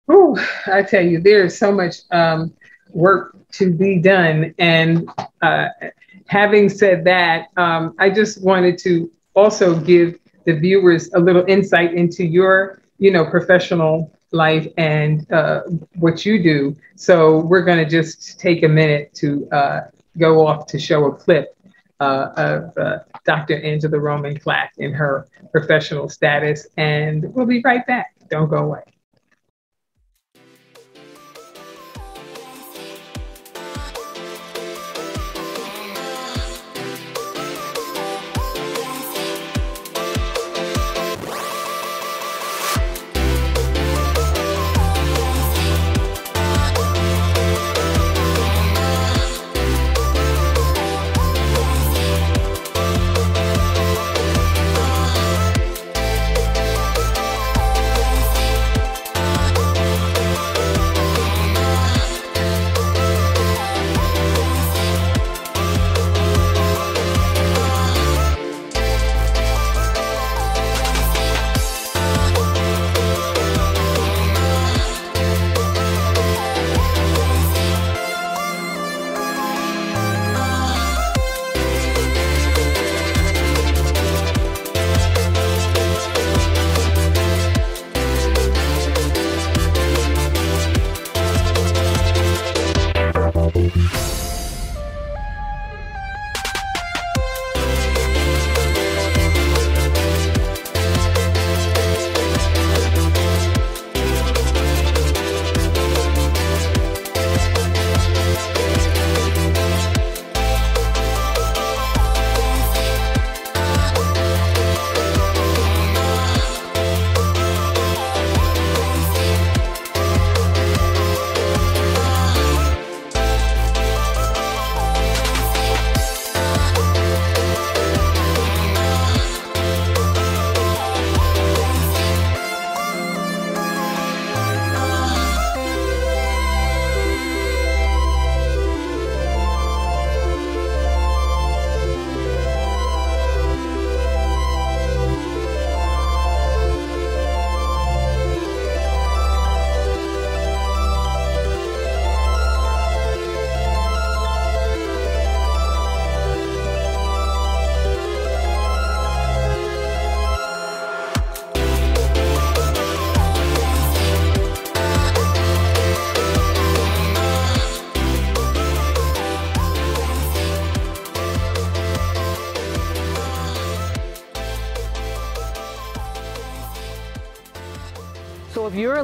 [0.09, 0.37] oh
[0.67, 2.53] i tell you there's so much um,
[2.91, 5.09] work to be done and
[5.41, 5.67] uh,
[6.27, 11.93] having said that um, i just wanted to also give the viewers a little insight
[11.93, 15.61] into your you know professional life and uh,
[15.95, 19.81] what you do so we're going to just take a minute to uh,
[20.17, 21.55] go off to show a clip
[21.99, 23.61] uh, of uh, Dr.
[23.61, 28.13] Angela Roman Clack in her professional status, and we'll be right back.
[28.29, 28.81] Don't go away.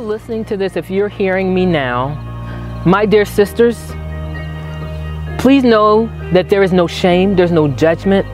[0.10, 2.16] Listening to this, if you're hearing me now,
[2.84, 3.78] my dear sisters,
[5.38, 8.26] please know that there is no shame, there's no judgment.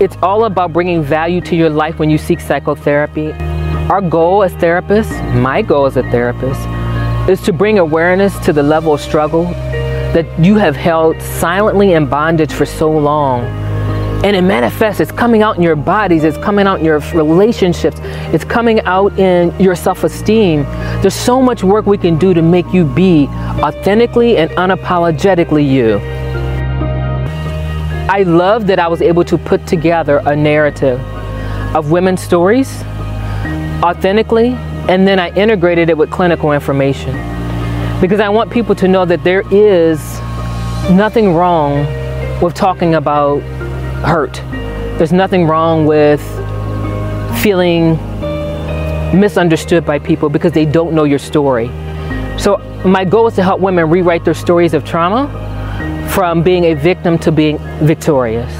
[0.00, 3.32] It's all about bringing value to your life when you seek psychotherapy.
[3.90, 6.60] Our goal as therapists, my goal as a therapist,
[7.28, 9.46] is to bring awareness to the level of struggle
[10.14, 13.59] that you have held silently in bondage for so long.
[14.22, 17.96] And it manifests, it's coming out in your bodies, it's coming out in your relationships,
[18.34, 20.64] it's coming out in your self esteem.
[21.00, 23.28] There's so much work we can do to make you be
[23.62, 25.96] authentically and unapologetically you.
[28.10, 31.00] I love that I was able to put together a narrative
[31.74, 32.82] of women's stories
[33.82, 34.48] authentically,
[34.90, 37.12] and then I integrated it with clinical information
[38.02, 40.00] because I want people to know that there is
[40.90, 41.86] nothing wrong
[42.42, 43.42] with talking about
[44.02, 44.34] hurt.
[44.98, 46.20] There's nothing wrong with
[47.42, 47.96] feeling
[49.18, 51.68] misunderstood by people because they don't know your story.
[52.38, 55.28] So, my goal is to help women rewrite their stories of trauma
[56.10, 58.52] from being a victim to being victorious.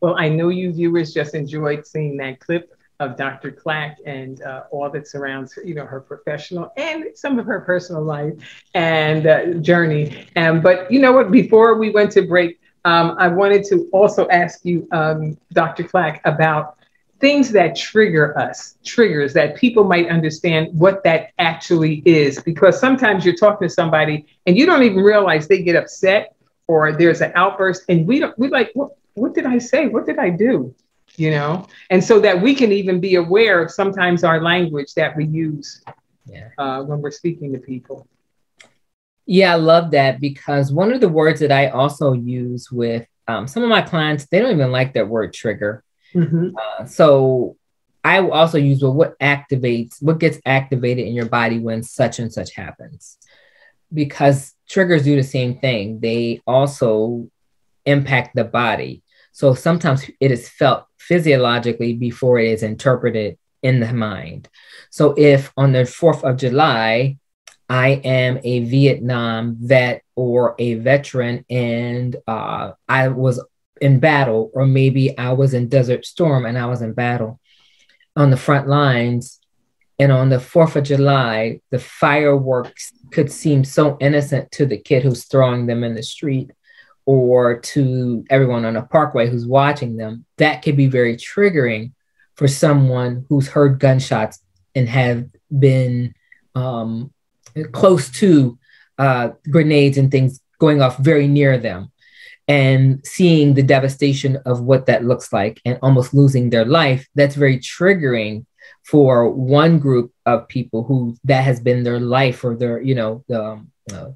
[0.00, 3.52] Well, I know you viewers just enjoyed seeing that clip of Dr.
[3.52, 8.02] Clack and uh, all that surrounds, you know, her professional and some of her personal
[8.02, 8.34] life
[8.74, 10.26] and uh, journey.
[10.36, 11.30] Um, but you know what?
[11.30, 15.84] Before we went to break, um, I wanted to also ask you, um, Dr.
[15.84, 16.76] Clack, about
[17.20, 22.40] things that trigger us, triggers that people might understand what that actually is.
[22.42, 26.34] Because sometimes you're talking to somebody and you don't even realize they get upset
[26.68, 28.38] or there's an outburst, and we don't.
[28.38, 29.86] We like, what, what did I say?
[29.86, 30.74] What did I do?
[31.16, 35.16] You know, and so that we can even be aware of sometimes our language that
[35.16, 35.82] we use
[36.26, 36.50] yeah.
[36.58, 38.06] uh, when we're speaking to people.
[39.26, 43.46] Yeah, I love that because one of the words that I also use with um,
[43.46, 45.84] some of my clients, they don't even like that word trigger.
[46.14, 46.56] Mm-hmm.
[46.56, 47.56] Uh, so
[48.02, 52.32] I also use well, what activates, what gets activated in your body when such and
[52.32, 53.18] such happens,
[53.92, 56.00] because triggers do the same thing.
[56.00, 57.30] They also
[57.84, 59.02] impact the body.
[59.38, 64.48] So sometimes it is felt physiologically before it is interpreted in the mind.
[64.90, 67.18] So if on the 4th of July,
[67.68, 73.40] I am a Vietnam vet or a veteran and uh, I was
[73.80, 77.38] in battle, or maybe I was in Desert Storm and I was in battle
[78.16, 79.38] on the front lines.
[80.00, 85.04] And on the 4th of July, the fireworks could seem so innocent to the kid
[85.04, 86.50] who's throwing them in the street
[87.08, 91.90] or to everyone on a parkway who's watching them, that could be very triggering
[92.36, 94.42] for someone who's heard gunshots
[94.74, 95.24] and have
[95.58, 96.14] been
[96.54, 97.10] um,
[97.72, 98.58] close to
[98.98, 101.90] uh, grenades and things going off very near them
[102.46, 107.36] and seeing the devastation of what that looks like and almost losing their life that's
[107.36, 108.44] very triggering
[108.84, 113.24] for one group of people who that has been their life or their you know
[113.28, 114.08] the um, uh,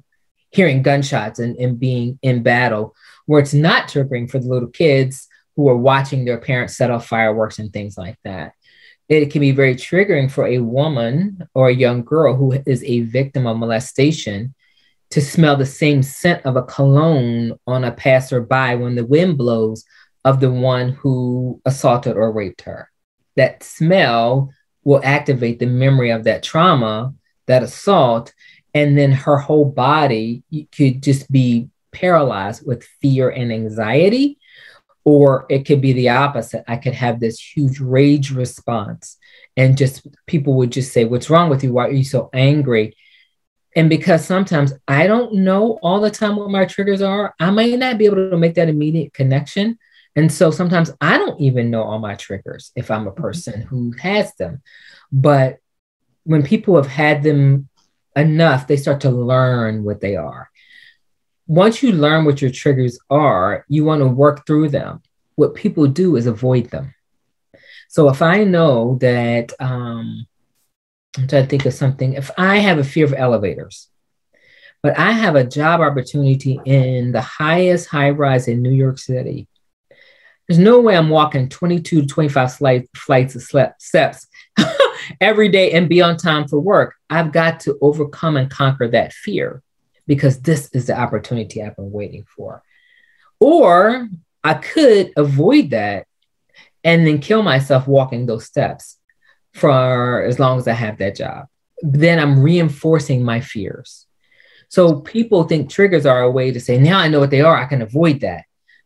[0.53, 2.95] hearing gunshots and, and being in battle,
[3.25, 7.07] where it's not triggering for the little kids who are watching their parents set off
[7.07, 8.53] fireworks and things like that.
[9.09, 13.01] It can be very triggering for a woman or a young girl who is a
[13.01, 14.53] victim of molestation
[15.11, 19.83] to smell the same scent of a cologne on a passerby when the wind blows
[20.25, 22.89] of the one who assaulted or raped her.
[23.35, 24.51] That smell
[24.83, 27.13] will activate the memory of that trauma,
[27.47, 28.33] that assault,
[28.73, 30.43] and then her whole body
[30.75, 34.37] could just be paralyzed with fear and anxiety
[35.05, 36.63] or it could be the opposite.
[36.67, 39.17] I could have this huge rage response.
[39.57, 41.73] And just people would just say what's wrong with you?
[41.73, 42.95] Why are you so angry?
[43.75, 47.75] And because sometimes i don't know all the time what my triggers are i may
[47.75, 49.77] not be able to make that immediate connection.
[50.15, 53.21] And so sometimes i don't even know all my triggers if i'm a mm-hmm.
[53.21, 54.61] person who has them.
[55.11, 55.57] But
[56.23, 57.67] when people have had them
[58.15, 60.49] enough, they start to learn what they are.
[61.47, 65.01] Once you learn what your triggers are, you want to work through them.
[65.35, 66.93] What people do is avoid them.
[67.89, 70.25] So if I know that, um,
[71.17, 73.89] I'm trying to think of something, if I have a fear of elevators,
[74.81, 79.47] but I have a job opportunity in the highest high rise in New York City.
[80.47, 82.57] There's no way I'm walking 22 to 25
[82.95, 84.27] flights of steps
[85.21, 86.95] every day and be on time for work.
[87.09, 89.61] I've got to overcome and conquer that fear
[90.07, 92.63] because this is the opportunity I've been waiting for.
[93.39, 94.09] Or
[94.43, 96.07] I could avoid that
[96.83, 98.97] and then kill myself walking those steps
[99.53, 101.47] for as long as I have that job.
[101.81, 104.07] Then I'm reinforcing my fears.
[104.69, 107.55] So people think triggers are a way to say, now I know what they are,
[107.55, 108.45] I can avoid that.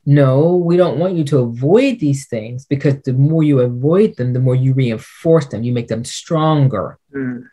[0.10, 4.32] No, we don't want you to avoid these things because the more you avoid them,
[4.32, 6.98] the more you reinforce them, you make them stronger.
[7.14, 7.44] Mm.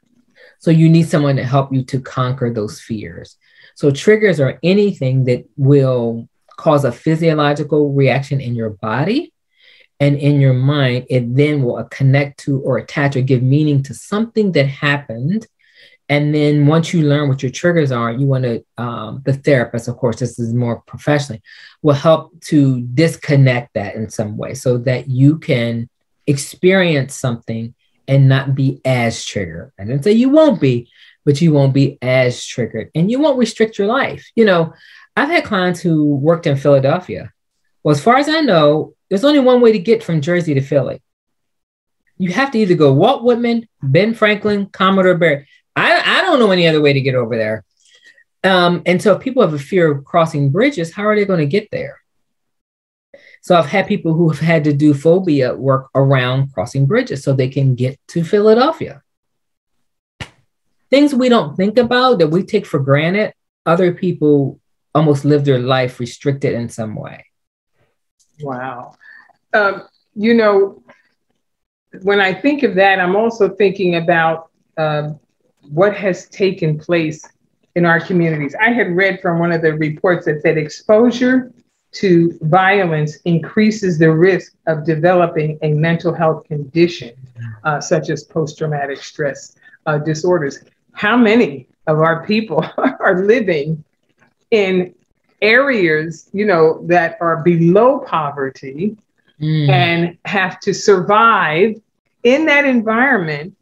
[0.60, 3.36] So you need someone to help you to conquer those fears.
[3.74, 9.32] So triggers are anything that will cause a physiological reaction in your body
[9.98, 11.06] and in your mind.
[11.10, 15.48] It then will connect to or attach or give meaning to something that happened
[16.08, 19.88] and then once you learn what your triggers are, you want to, um, the therapist,
[19.88, 21.42] of course, this is more professionally,
[21.82, 25.88] will help to disconnect that in some way so that you can
[26.26, 27.74] experience something
[28.06, 29.72] and not be as triggered.
[29.78, 30.90] I didn't say you won't be,
[31.24, 34.30] but you won't be as triggered and you won't restrict your life.
[34.36, 34.74] You know,
[35.16, 37.32] I've had clients who worked in Philadelphia.
[37.82, 40.60] Well, as far as I know, there's only one way to get from Jersey to
[40.60, 41.00] Philly.
[42.18, 45.46] You have to either go Walt Whitman, Ben Franklin, Commodore Barry.
[45.76, 47.64] I, I don't know any other way to get over there.
[48.44, 51.40] Um, and so if people have a fear of crossing bridges, how are they going
[51.40, 52.00] to get there?
[53.40, 57.32] So I've had people who have had to do phobia work around crossing bridges so
[57.32, 59.02] they can get to Philadelphia.
[60.90, 63.34] Things we don't think about that we take for granted,
[63.66, 64.60] other people
[64.94, 67.26] almost live their life restricted in some way.
[68.40, 68.94] Wow.
[69.52, 69.82] Um,
[70.14, 70.82] you know,
[72.02, 75.18] when I think of that, I'm also thinking about um,
[75.70, 77.26] what has taken place
[77.74, 78.54] in our communities.
[78.60, 81.52] I had read from one of the reports that said exposure
[81.92, 87.12] to violence increases the risk of developing a mental health condition,
[87.62, 89.56] uh, such as post traumatic stress
[89.86, 90.60] uh, disorders.
[90.92, 92.64] How many of our people
[93.00, 93.84] are living
[94.50, 94.94] in
[95.42, 98.96] areas, you know, that are below poverty
[99.40, 99.68] mm.
[99.68, 101.80] and have to survive
[102.22, 103.54] in that environment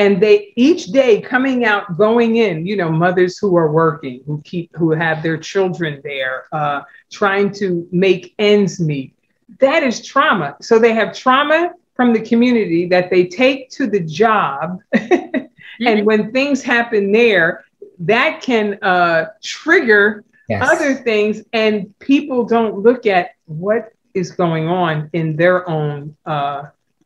[0.00, 4.40] and they each day coming out going in you know mothers who are working who
[4.42, 6.80] keep who have their children there uh,
[7.10, 9.14] trying to make ends meet
[9.58, 14.00] that is trauma so they have trauma from the community that they take to the
[14.00, 15.86] job mm-hmm.
[15.86, 17.64] and when things happen there
[17.98, 20.66] that can uh, trigger yes.
[20.72, 26.62] other things and people don't look at what is going on in their own uh,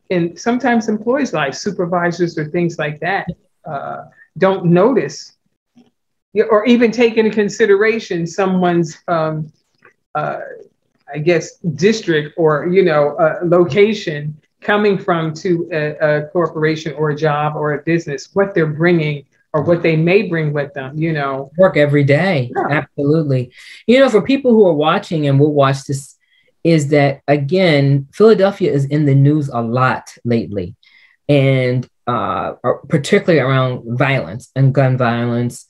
[0.09, 3.27] in sometimes employees' like supervisors or things like that,
[3.65, 4.05] uh,
[4.37, 5.35] don't notice
[6.43, 9.51] or even take into consideration someone's, um,
[10.15, 10.39] uh,
[11.13, 17.11] I guess, district or you know uh, location coming from to a, a, corporation or
[17.11, 20.97] a job or a business, what they're bringing or what they may bring with them.
[20.97, 22.51] You know, work every day.
[22.55, 22.81] Yeah.
[22.81, 23.51] Absolutely.
[23.87, 26.14] You know, for people who are watching and will watch this
[26.65, 30.75] is that again, Philadelphia is in the news a lot lately,
[31.29, 32.53] and uh,
[32.89, 35.67] particularly around violence and gun violence.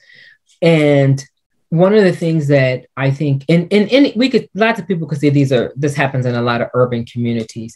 [0.61, 1.23] And
[1.69, 5.05] one of the things that I think, and, and, and we could, lots of people
[5.05, 7.75] could say these are, this happens in a lot of urban communities,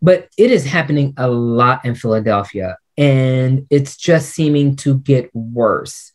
[0.00, 2.78] but it is happening a lot in Philadelphia.
[2.96, 6.12] And it's just seeming to get worse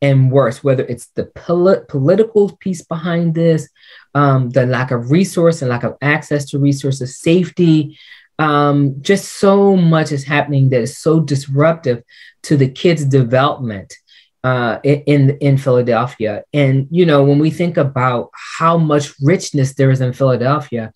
[0.00, 3.68] and worse, whether it's the pol- political piece behind this,
[4.14, 7.98] um, the lack of resource and lack of access to resources, safety.
[8.38, 12.02] Um, just so much is happening that is so disruptive
[12.44, 13.94] to the kids' development
[14.42, 16.44] uh, in in Philadelphia.
[16.52, 20.92] And you know, when we think about how much richness there is in Philadelphia,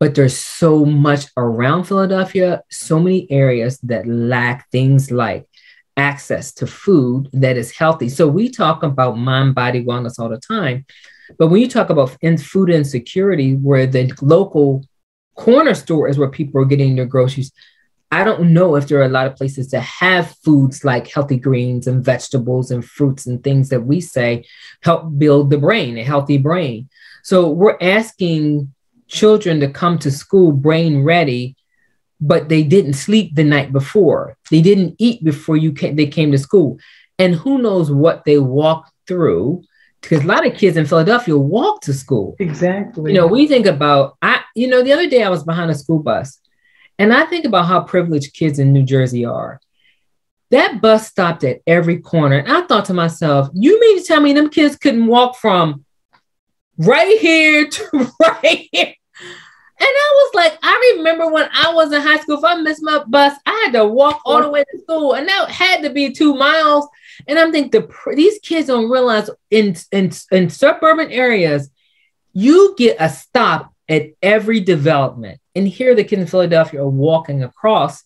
[0.00, 5.46] but there's so much around Philadelphia, so many areas that lack things like
[5.96, 8.08] access to food that is healthy.
[8.08, 10.84] So we talk about mind body wellness all the time.
[11.38, 14.84] But when you talk about in food insecurity, where the local
[15.36, 17.52] corner store is where people are getting their groceries,
[18.12, 21.38] I don't know if there are a lot of places that have foods like healthy
[21.38, 24.46] greens and vegetables and fruits and things that we say
[24.82, 26.88] help build the brain, a healthy brain.
[27.24, 28.72] So we're asking
[29.08, 31.56] children to come to school brain ready,
[32.20, 34.36] but they didn't sleep the night before.
[34.50, 36.78] They didn't eat before you came, they came to school.
[37.18, 39.62] And who knows what they walked through
[40.00, 42.36] because a lot of kids in Philadelphia walk to school.
[42.38, 43.12] Exactly.
[43.12, 45.74] You know, we think about I, you know, the other day I was behind a
[45.74, 46.40] school bus
[46.98, 49.60] and I think about how privileged kids in New Jersey are.
[50.50, 52.38] That bus stopped at every corner.
[52.38, 55.84] And I thought to myself, you mean to tell me them kids couldn't walk from
[56.78, 58.94] right here to right here?
[59.78, 62.82] And I was like, I remember when I was in high school, if I missed
[62.82, 65.90] my bus, I had to walk all the way to school, and that had to
[65.90, 66.88] be two miles.
[67.28, 71.70] And I'm thinking the these kids don't realize in in in suburban areas,
[72.32, 75.40] you get a stop at every development.
[75.54, 78.04] And here the kids in Philadelphia are walking across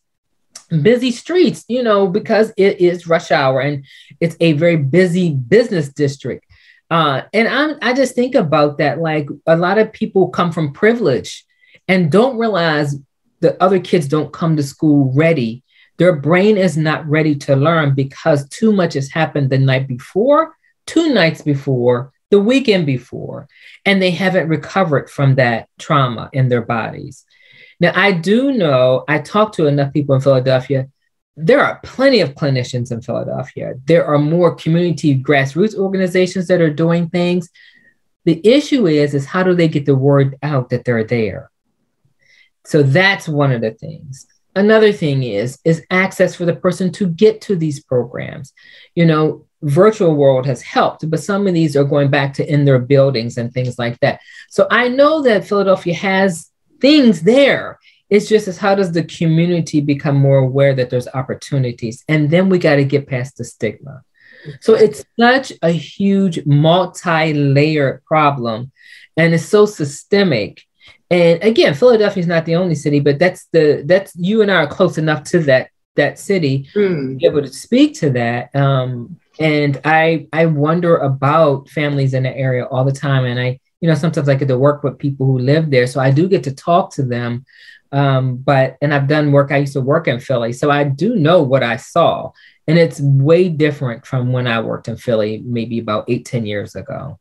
[0.82, 3.84] busy streets, you know, because it is rush hour and
[4.20, 6.44] it's a very busy business district.
[6.90, 8.98] Uh, and I'm, I just think about that.
[8.98, 11.44] Like a lot of people come from privilege
[11.88, 12.96] and don't realize
[13.40, 15.62] the other kids don't come to school ready.
[16.00, 20.56] Their brain is not ready to learn because too much has happened the night before,
[20.86, 23.48] two nights before, the weekend before,
[23.84, 27.26] and they haven't recovered from that trauma in their bodies.
[27.80, 30.88] Now, I do know, I talked to enough people in Philadelphia.
[31.36, 33.74] There are plenty of clinicians in Philadelphia.
[33.84, 37.50] There are more community grassroots organizations that are doing things.
[38.24, 41.50] The issue is, is how do they get the word out that they're there?
[42.64, 44.26] So that's one of the things.
[44.56, 48.52] Another thing is is access for the person to get to these programs.
[48.94, 52.64] You know, virtual world has helped, but some of these are going back to in
[52.64, 54.20] their buildings and things like that.
[54.48, 57.78] So I know that Philadelphia has things there.
[58.08, 62.02] It's just as how does the community become more aware that there's opportunities?
[62.08, 64.02] And then we got to get past the stigma.
[64.60, 68.72] So it's such a huge multi-layered problem
[69.16, 70.62] and it's so systemic.
[71.10, 74.56] And again, Philadelphia is not the only city, but that's the that's you and I
[74.62, 77.12] are close enough to that that city mm.
[77.12, 78.54] to be able to speak to that.
[78.54, 83.58] Um, and I I wonder about families in the area all the time, and I
[83.80, 86.28] you know sometimes I get to work with people who live there, so I do
[86.28, 87.44] get to talk to them.
[87.92, 89.50] Um, but and I've done work.
[89.50, 92.30] I used to work in Philly, so I do know what I saw,
[92.68, 96.76] and it's way different from when I worked in Philly, maybe about eight ten years
[96.76, 97.18] ago.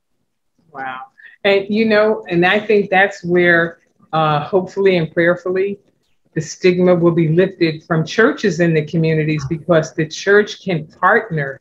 [0.72, 1.06] Wow,
[1.44, 3.79] and you know, and I think that's where
[4.14, 5.80] uh, hopefully and prayerfully
[6.34, 11.60] the stigma will be lifted from churches in the communities because the church can partner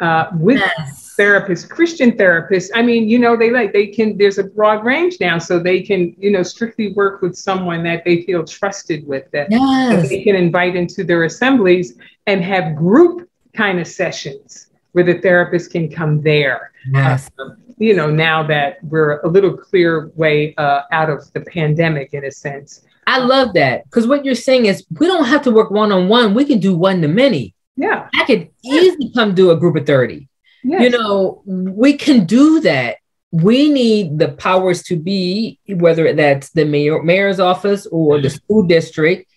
[0.00, 1.14] uh, with yes.
[1.18, 2.70] therapists, Christian therapists.
[2.74, 4.18] I mean, you know, they like they can.
[4.18, 8.04] There's a broad range now, so they can, you know, strictly work with someone that
[8.04, 10.02] they feel trusted with that, yes.
[10.02, 15.20] that they can invite into their assemblies and have group kind of sessions where the
[15.20, 16.72] therapist can come there.
[16.92, 17.30] Yes.
[17.38, 17.50] Uh,
[17.82, 22.24] you know, now that we're a little clear way uh, out of the pandemic in
[22.24, 22.82] a sense.
[23.08, 26.08] I love that because what you're saying is we don't have to work one on
[26.08, 26.32] one.
[26.32, 27.54] We can do one to many.
[27.76, 28.08] Yeah.
[28.14, 30.28] I could easily come do a group of 30.
[30.62, 30.82] Yes.
[30.82, 32.98] You know, we can do that.
[33.32, 38.62] We need the powers to be, whether that's the mayor, mayor's office or the school
[38.62, 39.28] district,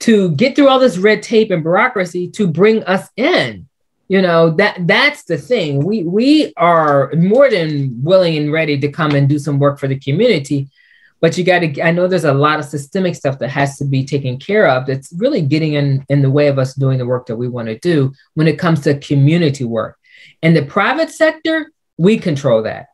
[0.00, 3.68] to get through all this red tape and bureaucracy to bring us in.
[4.08, 5.84] You know, that that's the thing.
[5.84, 9.88] We we are more than willing and ready to come and do some work for
[9.88, 10.68] the community
[11.20, 13.84] but you got to i know there's a lot of systemic stuff that has to
[13.84, 17.06] be taken care of that's really getting in in the way of us doing the
[17.06, 19.98] work that we want to do when it comes to community work.
[20.42, 22.88] In the private sector we control that.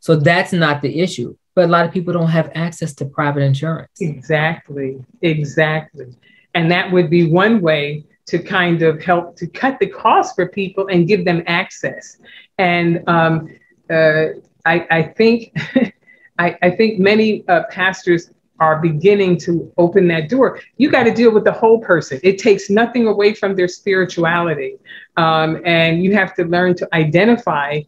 [0.00, 3.42] So that's not the issue but a lot of people don't have access to private
[3.42, 3.90] insurance.
[4.00, 6.14] Exactly exactly.
[6.54, 10.48] And that would be one way to kind of help to cut the cost for
[10.48, 12.18] people and give them access
[12.58, 13.48] and um,
[13.90, 14.26] uh,
[14.64, 15.52] I, I think
[16.38, 20.60] I, I think many uh, pastors are beginning to open that door.
[20.76, 22.20] You got to deal with the whole person.
[22.22, 24.76] It takes nothing away from their spirituality.
[25.16, 27.80] Um, and you have to learn to identify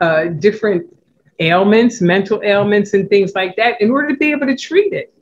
[0.00, 0.86] uh, different
[1.40, 5.12] ailments, mental ailments, and things like that in order to be able to treat it.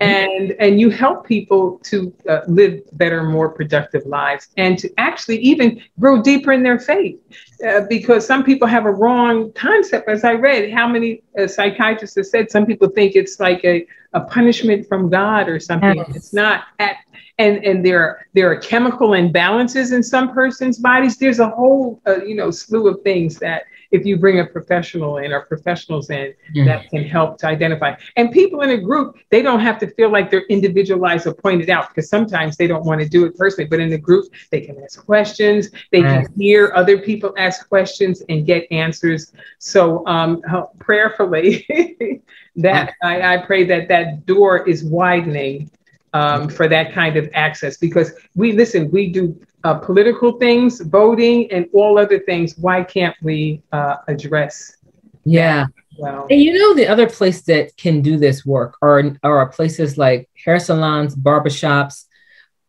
[0.00, 5.38] And and you help people to uh, live better more productive lives and to actually
[5.38, 7.18] even grow deeper in their faith.
[7.66, 10.08] Uh, because some people have a wrong concept.
[10.08, 13.86] As i read how many uh, psychiatrists have said some people think it's like a,
[14.14, 15.96] a punishment from god or something.
[15.96, 16.16] Yes.
[16.16, 16.96] it's not at,
[17.38, 21.18] and and there are, there are chemical imbalances in some person's bodies.
[21.18, 25.18] There's a whole uh, you know slew of things that if you bring a professional
[25.18, 26.64] in or professionals in mm.
[26.66, 27.94] that can help to identify.
[28.16, 31.70] And people in a group, they don't have to feel like they're individualized or pointed
[31.70, 33.68] out because sometimes they don't want to do it personally.
[33.68, 38.22] But in the group, they can ask questions, they can hear other people ask questions
[38.28, 39.32] and get answers.
[39.58, 40.42] So um,
[40.78, 41.66] prayerfully,
[42.56, 45.70] that I, I pray that that door is widening
[46.12, 51.50] um, for that kind of access because we listen we do uh, political things, voting,
[51.50, 52.56] and all other things.
[52.58, 54.76] Why can't we uh, address?
[55.24, 55.66] Yeah.
[55.98, 59.98] Well, and you know the other place that can do this work are are places
[59.98, 62.04] like hair salons, barbershops.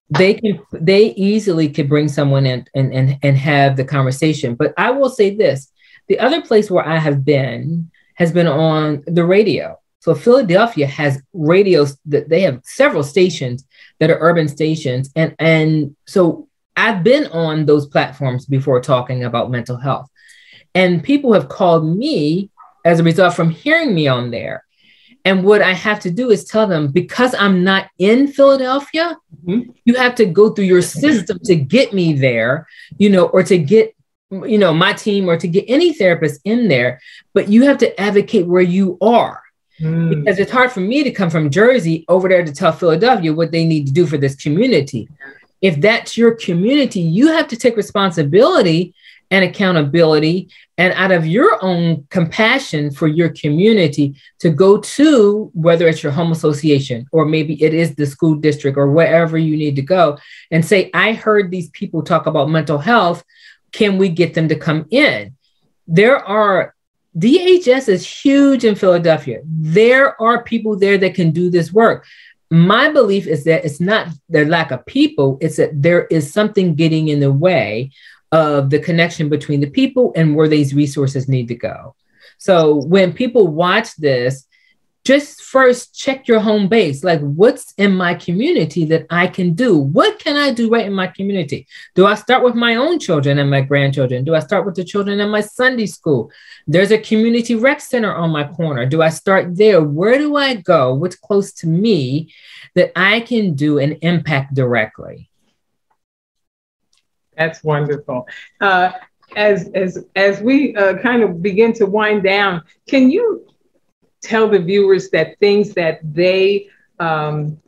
[0.10, 4.56] They can they easily could bring someone in and, and and have the conversation.
[4.56, 5.72] But I will say this:
[6.08, 9.79] the other place where I have been has been on the radio.
[10.00, 13.66] So Philadelphia has radios that they have several stations
[14.00, 19.52] that are urban stations, and and so I've been on those platforms before talking about
[19.52, 20.10] mental health.
[20.74, 22.52] And people have called me
[22.86, 24.64] as a result from hearing me on there.
[25.26, 29.72] And what I have to do is tell them because I'm not in Philadelphia, mm-hmm.
[29.84, 32.66] you have to go through your system to get me there,
[32.98, 33.94] you know, or to get
[34.32, 37.02] you know my team or to get any therapist in there
[37.34, 39.42] but you have to advocate where you are
[39.80, 40.10] mm.
[40.10, 43.52] because it's hard for me to come from jersey over there to tell philadelphia what
[43.52, 45.08] they need to do for this community.
[45.62, 48.94] If that's your community you have to take responsibility
[49.32, 55.88] and accountability and out of your own compassion for your community to go to whether
[55.88, 59.76] it's your home association or maybe it is the school district or wherever you need
[59.76, 60.18] to go
[60.50, 63.24] and say i heard these people talk about mental health.
[63.72, 65.36] Can we get them to come in?
[65.88, 66.74] There are
[67.20, 69.42] DHS is huge in Philadelphia.
[69.46, 72.06] There are people there that can do this work.
[72.50, 76.76] My belief is that it's not their lack of people, it's that there is something
[76.76, 77.92] getting in the way
[78.32, 81.96] of the connection between the people and where these resources need to go.
[82.38, 84.46] So when people watch this,
[85.06, 87.04] just first check your home base.
[87.04, 89.78] Like, what's in my community that I can do?
[89.78, 91.68] What can I do right in my community?
[91.96, 94.24] Do I start with my own children and my grandchildren?
[94.24, 96.32] Do I start with the children in my Sunday school?
[96.68, 98.86] There's a community rec center on my corner.
[98.86, 99.82] Do I start there?
[99.82, 100.94] Where do I go?
[100.94, 102.34] What's close to me
[102.76, 105.30] that I can do an impact directly?
[107.38, 108.28] That's wonderful.
[108.60, 108.92] Uh,
[109.36, 113.48] as as as we uh, kind of begin to wind down, can you
[114.22, 116.68] tell the viewers that things that they
[117.00, 117.60] um,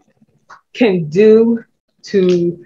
[0.74, 1.64] can do
[2.04, 2.66] to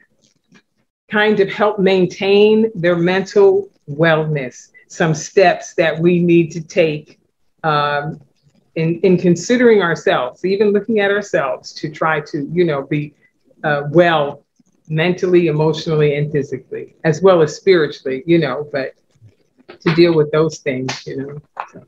[1.09, 4.71] kind of help maintain their mental wellness?
[4.87, 7.19] Some steps that we need to take
[7.63, 8.21] um,
[8.75, 13.13] in in considering ourselves, even looking at ourselves, to try to you know be
[13.63, 14.45] uh, well
[14.87, 18.93] mentally, emotionally, and physically, as well as spiritually, you know, but
[19.79, 21.41] to deal with those things, you know.
[21.73, 21.83] So.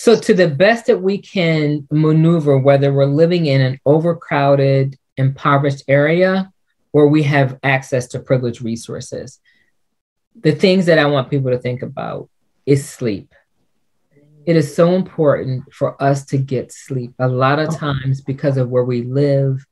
[0.00, 5.84] So, to the best that we can maneuver, whether we're living in an overcrowded, impoverished
[5.88, 6.50] area
[6.94, 9.40] or we have access to privileged resources,
[10.34, 12.30] the things that I want people to think about
[12.64, 13.34] is sleep.
[14.46, 17.12] It is so important for us to get sleep.
[17.18, 19.62] A lot of times, because of where we live,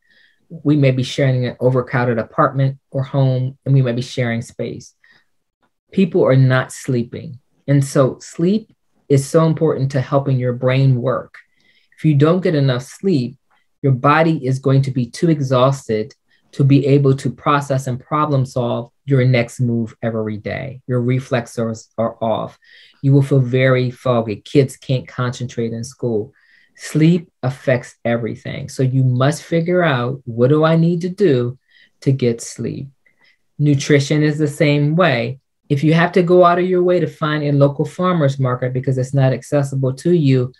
[0.51, 4.95] we may be sharing an overcrowded apartment or home, and we may be sharing space.
[5.91, 7.39] People are not sleeping.
[7.66, 8.74] And so, sleep
[9.09, 11.39] is so important to helping your brain work.
[11.97, 13.37] If you don't get enough sleep,
[13.83, 16.15] your body is going to be too exhausted
[16.53, 20.81] to be able to process and problem solve your next move every day.
[20.87, 22.59] Your reflexes are off.
[23.03, 24.37] You will feel very foggy.
[24.37, 26.33] Kids can't concentrate in school.
[26.77, 28.69] Sleep affects everything.
[28.69, 31.59] So you must figure out what do I need to do
[32.03, 32.89] to get sleep.
[33.59, 35.41] Nutrition is the same way.
[35.69, 38.73] If you have to go out of your way to find a local farmer's market
[38.73, 40.53] because it's not accessible to you,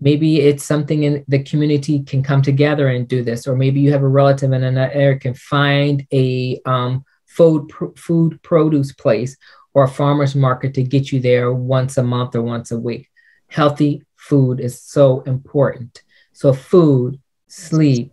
[0.00, 3.92] maybe it's something in the community can come together and do this, or maybe you
[3.92, 9.36] have a relative in another area can find a um, food food produce place
[9.72, 13.08] or a farmer's market to get you there once a month or once a week.
[13.48, 16.02] Healthy food is so important.
[16.32, 18.12] So, food, sleep,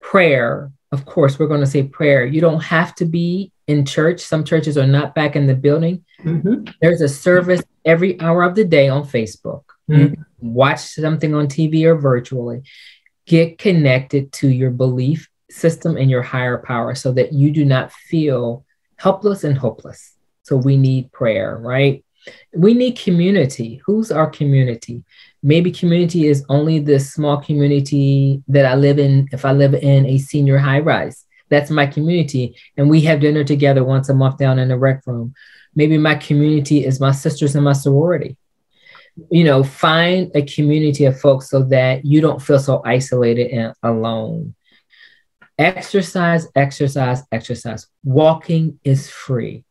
[0.00, 0.72] prayer.
[0.92, 2.24] Of course, we're going to say prayer.
[2.24, 4.20] You don't have to be in church.
[4.20, 6.04] Some churches are not back in the building.
[6.22, 6.64] Mm-hmm.
[6.80, 9.62] There's a service every hour of the day on Facebook.
[9.90, 10.22] Mm-hmm.
[10.40, 12.62] Watch something on TV or virtually.
[13.26, 17.92] Get connected to your belief system and your higher power so that you do not
[17.92, 18.64] feel
[18.96, 20.14] helpless and hopeless.
[20.42, 22.04] So we need prayer, right?
[22.54, 23.80] We need community.
[23.84, 25.04] Who's our community?
[25.42, 29.28] Maybe community is only this small community that I live in.
[29.32, 32.56] If I live in a senior high rise, that's my community.
[32.76, 35.34] And we have dinner together once a month down in the rec room.
[35.74, 38.36] Maybe my community is my sisters in my sorority.
[39.30, 43.74] You know, find a community of folks so that you don't feel so isolated and
[43.82, 44.54] alone.
[45.58, 47.86] Exercise, exercise, exercise.
[48.04, 49.64] Walking is free.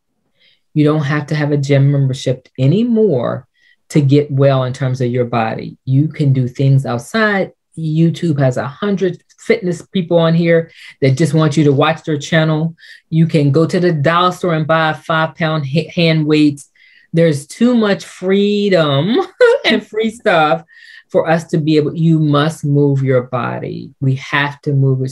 [0.74, 3.48] You don't have to have a gym membership anymore
[3.92, 5.78] to get well in terms of your body.
[5.84, 7.52] You can do things outside.
[7.78, 10.72] YouTube has a hundred fitness people on here
[11.02, 12.74] that just want you to watch their channel.
[13.10, 16.70] You can go to the dollar store and buy five pound hand weights.
[17.12, 19.18] There's too much freedom
[19.66, 20.64] and free stuff
[21.10, 21.94] for us to be able.
[21.94, 23.94] You must move your body.
[24.00, 25.12] We have to move it.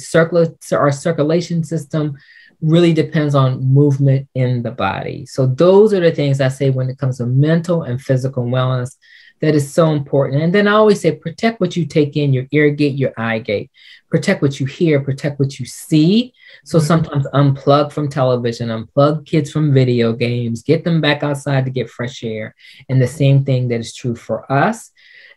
[0.71, 2.17] Our circulation system
[2.62, 5.26] really depends on movement in the body.
[5.26, 8.97] So those are the things I say when it comes to mental and physical wellness
[9.41, 10.43] that is so important.
[10.43, 13.39] And then I always say protect what you take in, your ear gate, your eye
[13.39, 13.72] gate.
[14.10, 16.34] Protect what you hear, protect what you see.
[16.66, 16.88] So mm-hmm.
[16.88, 21.89] sometimes unplug from television, unplug kids from video games, get them back outside to get
[21.89, 22.55] fresh air.
[22.89, 24.91] And the same thing that is true for us.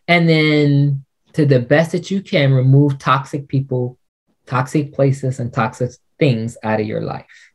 [0.08, 1.04] And then
[1.34, 3.98] to the best that you can remove toxic people,
[4.46, 7.50] toxic places, and toxic things out of your life.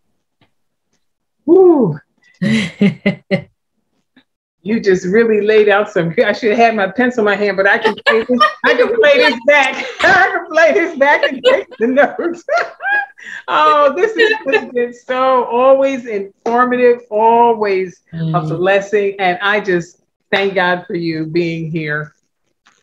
[1.45, 1.99] Woo.
[2.41, 3.23] you
[4.81, 6.13] just really laid out some.
[6.23, 8.39] I should have had my pencil in my hand, but I can play this.
[8.65, 9.85] I can play this back.
[10.01, 12.43] I can play this back and take the notes.
[13.47, 14.13] oh, this
[14.73, 18.35] been so always informative, always mm.
[18.35, 22.13] a blessing, and I just thank God for you being here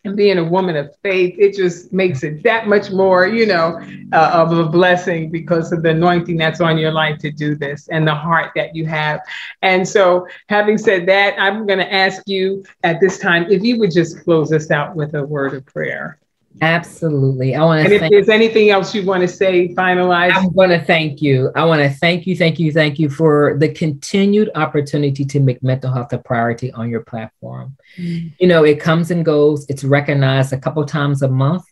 [0.05, 3.80] and being a woman of faith, it just makes it that much more, you know,
[4.12, 7.88] uh, of a blessing because of the anointing that's on your life to do this
[7.88, 9.20] and the heart that you have.
[9.62, 13.78] And so, having said that, I'm going to ask you at this time if you
[13.78, 16.18] would just close us out with a word of prayer.
[16.64, 17.54] Absolutely.
[17.54, 17.84] I want to.
[17.84, 20.32] And if thank- there's anything else you want to say, finalize.
[20.34, 21.50] I'm going to thank you.
[21.54, 25.62] I want to thank you, thank you, thank you for the continued opportunity to make
[25.62, 27.76] mental health a priority on your platform.
[27.98, 28.28] Mm-hmm.
[28.38, 29.66] You know, it comes and goes.
[29.68, 31.64] It's recognized a couple times a month,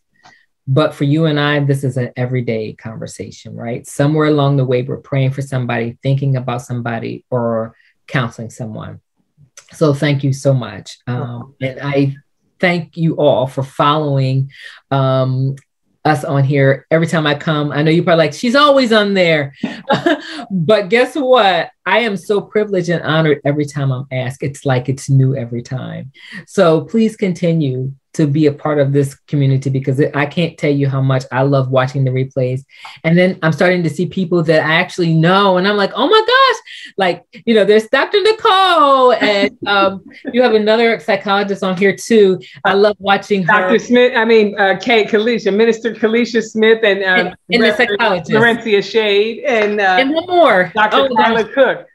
[0.67, 3.87] but for you and I, this is an everyday conversation, right?
[3.87, 7.75] Somewhere along the way, we're praying for somebody, thinking about somebody, or
[8.07, 9.01] counseling someone.
[9.73, 10.99] So thank you so much.
[11.07, 12.15] Um, and I
[12.63, 14.53] thank you all for following
[14.93, 15.57] um,
[16.05, 17.73] us on here every time I come.
[17.73, 19.53] I know you're probably like, she's always on there.
[20.51, 21.71] but guess what?
[21.85, 24.45] I am so privileged and honored every time I'm asked.
[24.45, 26.13] It's like it's new every time.
[26.47, 30.89] So please continue to be a part of this community because I can't tell you
[30.89, 32.65] how much I love watching the replays.
[33.05, 36.09] And then I'm starting to see people that I actually know, and I'm like, oh
[36.09, 36.63] my gosh,
[36.97, 38.21] like, you know, there's Dr.
[38.21, 42.39] Nicole, and um, you have another psychologist on here too.
[42.65, 43.71] I love watching Dr.
[43.71, 43.79] Her.
[43.79, 48.31] Smith, I mean, uh, Kate Kalisha, Minister Kalisha Smith, and, um, and, and the psychologist,
[48.31, 51.09] Florencia Shade, and, uh, and one more, Dr.
[51.11, 51.89] Oh, Carla Cook.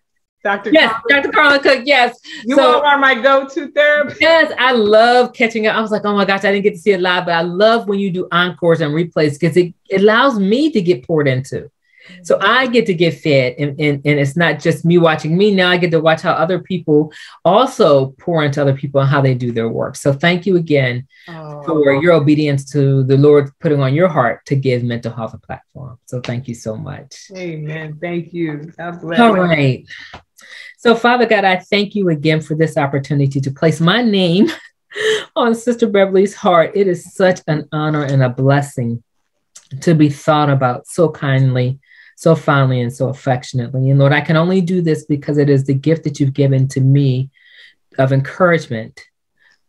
[0.48, 0.72] Dr.
[0.72, 1.22] Yes, Carla.
[1.22, 1.32] Dr.
[1.34, 1.82] Carla Cook.
[1.84, 2.18] Yes.
[2.46, 4.22] You so, all are my go-to therapist.
[4.22, 5.76] Yes, I love catching up.
[5.76, 7.42] I was like, oh my gosh, I didn't get to see it live, but I
[7.42, 11.28] love when you do encores and replays because it, it allows me to get poured
[11.28, 11.70] into.
[12.24, 15.54] So I get to get fed, and, and, and it's not just me watching me.
[15.54, 17.12] Now I get to watch how other people
[17.44, 19.98] also pour into other people and how they do their work.
[19.98, 21.64] So thank you again oh.
[21.64, 25.40] for your obedience to the Lord putting on your heart to give mental health a
[25.40, 26.00] platform.
[26.06, 27.30] So thank you so much.
[27.36, 27.98] Amen.
[28.00, 28.72] Thank you.
[28.78, 29.20] God bless.
[29.20, 29.86] All right.
[30.78, 34.50] So, Father God, I thank you again for this opportunity to place my name
[35.36, 36.72] on Sister Beverly's heart.
[36.76, 39.04] It is such an honor and a blessing
[39.82, 41.80] to be thought about so kindly
[42.18, 43.92] so fondly and so affectionately.
[43.92, 46.68] And Lord, I can only do this because it is the gift that you've given
[46.70, 47.30] to me
[48.00, 49.00] of encouragement,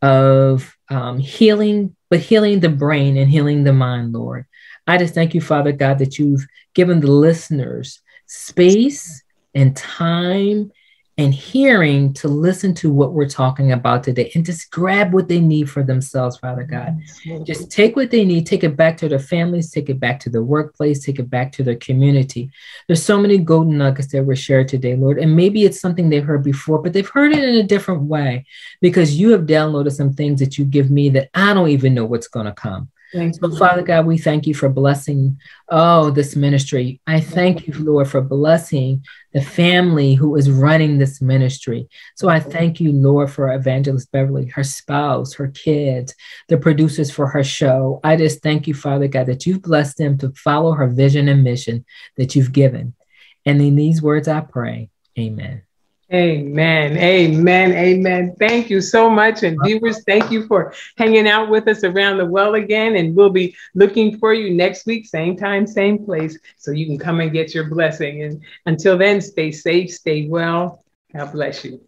[0.00, 4.46] of um, healing, but healing the brain and healing the mind, Lord.
[4.86, 9.22] I just thank you, Father God, that you've given the listeners space
[9.54, 10.72] and time
[11.18, 15.40] and hearing to listen to what we're talking about today and just grab what they
[15.40, 16.96] need for themselves, Father God.
[17.44, 20.30] Just take what they need, take it back to their families, take it back to
[20.30, 22.52] the workplace, take it back to their community.
[22.86, 25.18] There's so many golden nuggets that were shared today, Lord.
[25.18, 28.46] And maybe it's something they've heard before, but they've heard it in a different way
[28.80, 32.04] because you have downloaded some things that you give me that I don't even know
[32.04, 32.90] what's going to come.
[33.12, 37.00] So, Father God, we thank you for blessing, oh, this ministry.
[37.06, 41.88] I thank you, Lord, for blessing the family who is running this ministry.
[42.16, 46.14] So I thank you, Lord, for Evangelist Beverly, her spouse, her kids,
[46.48, 48.00] the producers for her show.
[48.04, 51.44] I just thank you, Father God, that you've blessed them to follow her vision and
[51.44, 51.84] mission
[52.16, 52.94] that you've given.
[53.46, 55.62] And in these words I pray, amen.
[56.12, 56.96] Amen.
[56.96, 57.72] Amen.
[57.72, 58.34] Amen.
[58.38, 59.42] Thank you so much.
[59.42, 62.96] And viewers, thank you for hanging out with us around the well again.
[62.96, 66.98] And we'll be looking for you next week, same time, same place, so you can
[66.98, 68.22] come and get your blessing.
[68.22, 70.82] And until then, stay safe, stay well.
[71.14, 71.80] God bless you.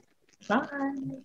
[0.47, 1.23] Bye.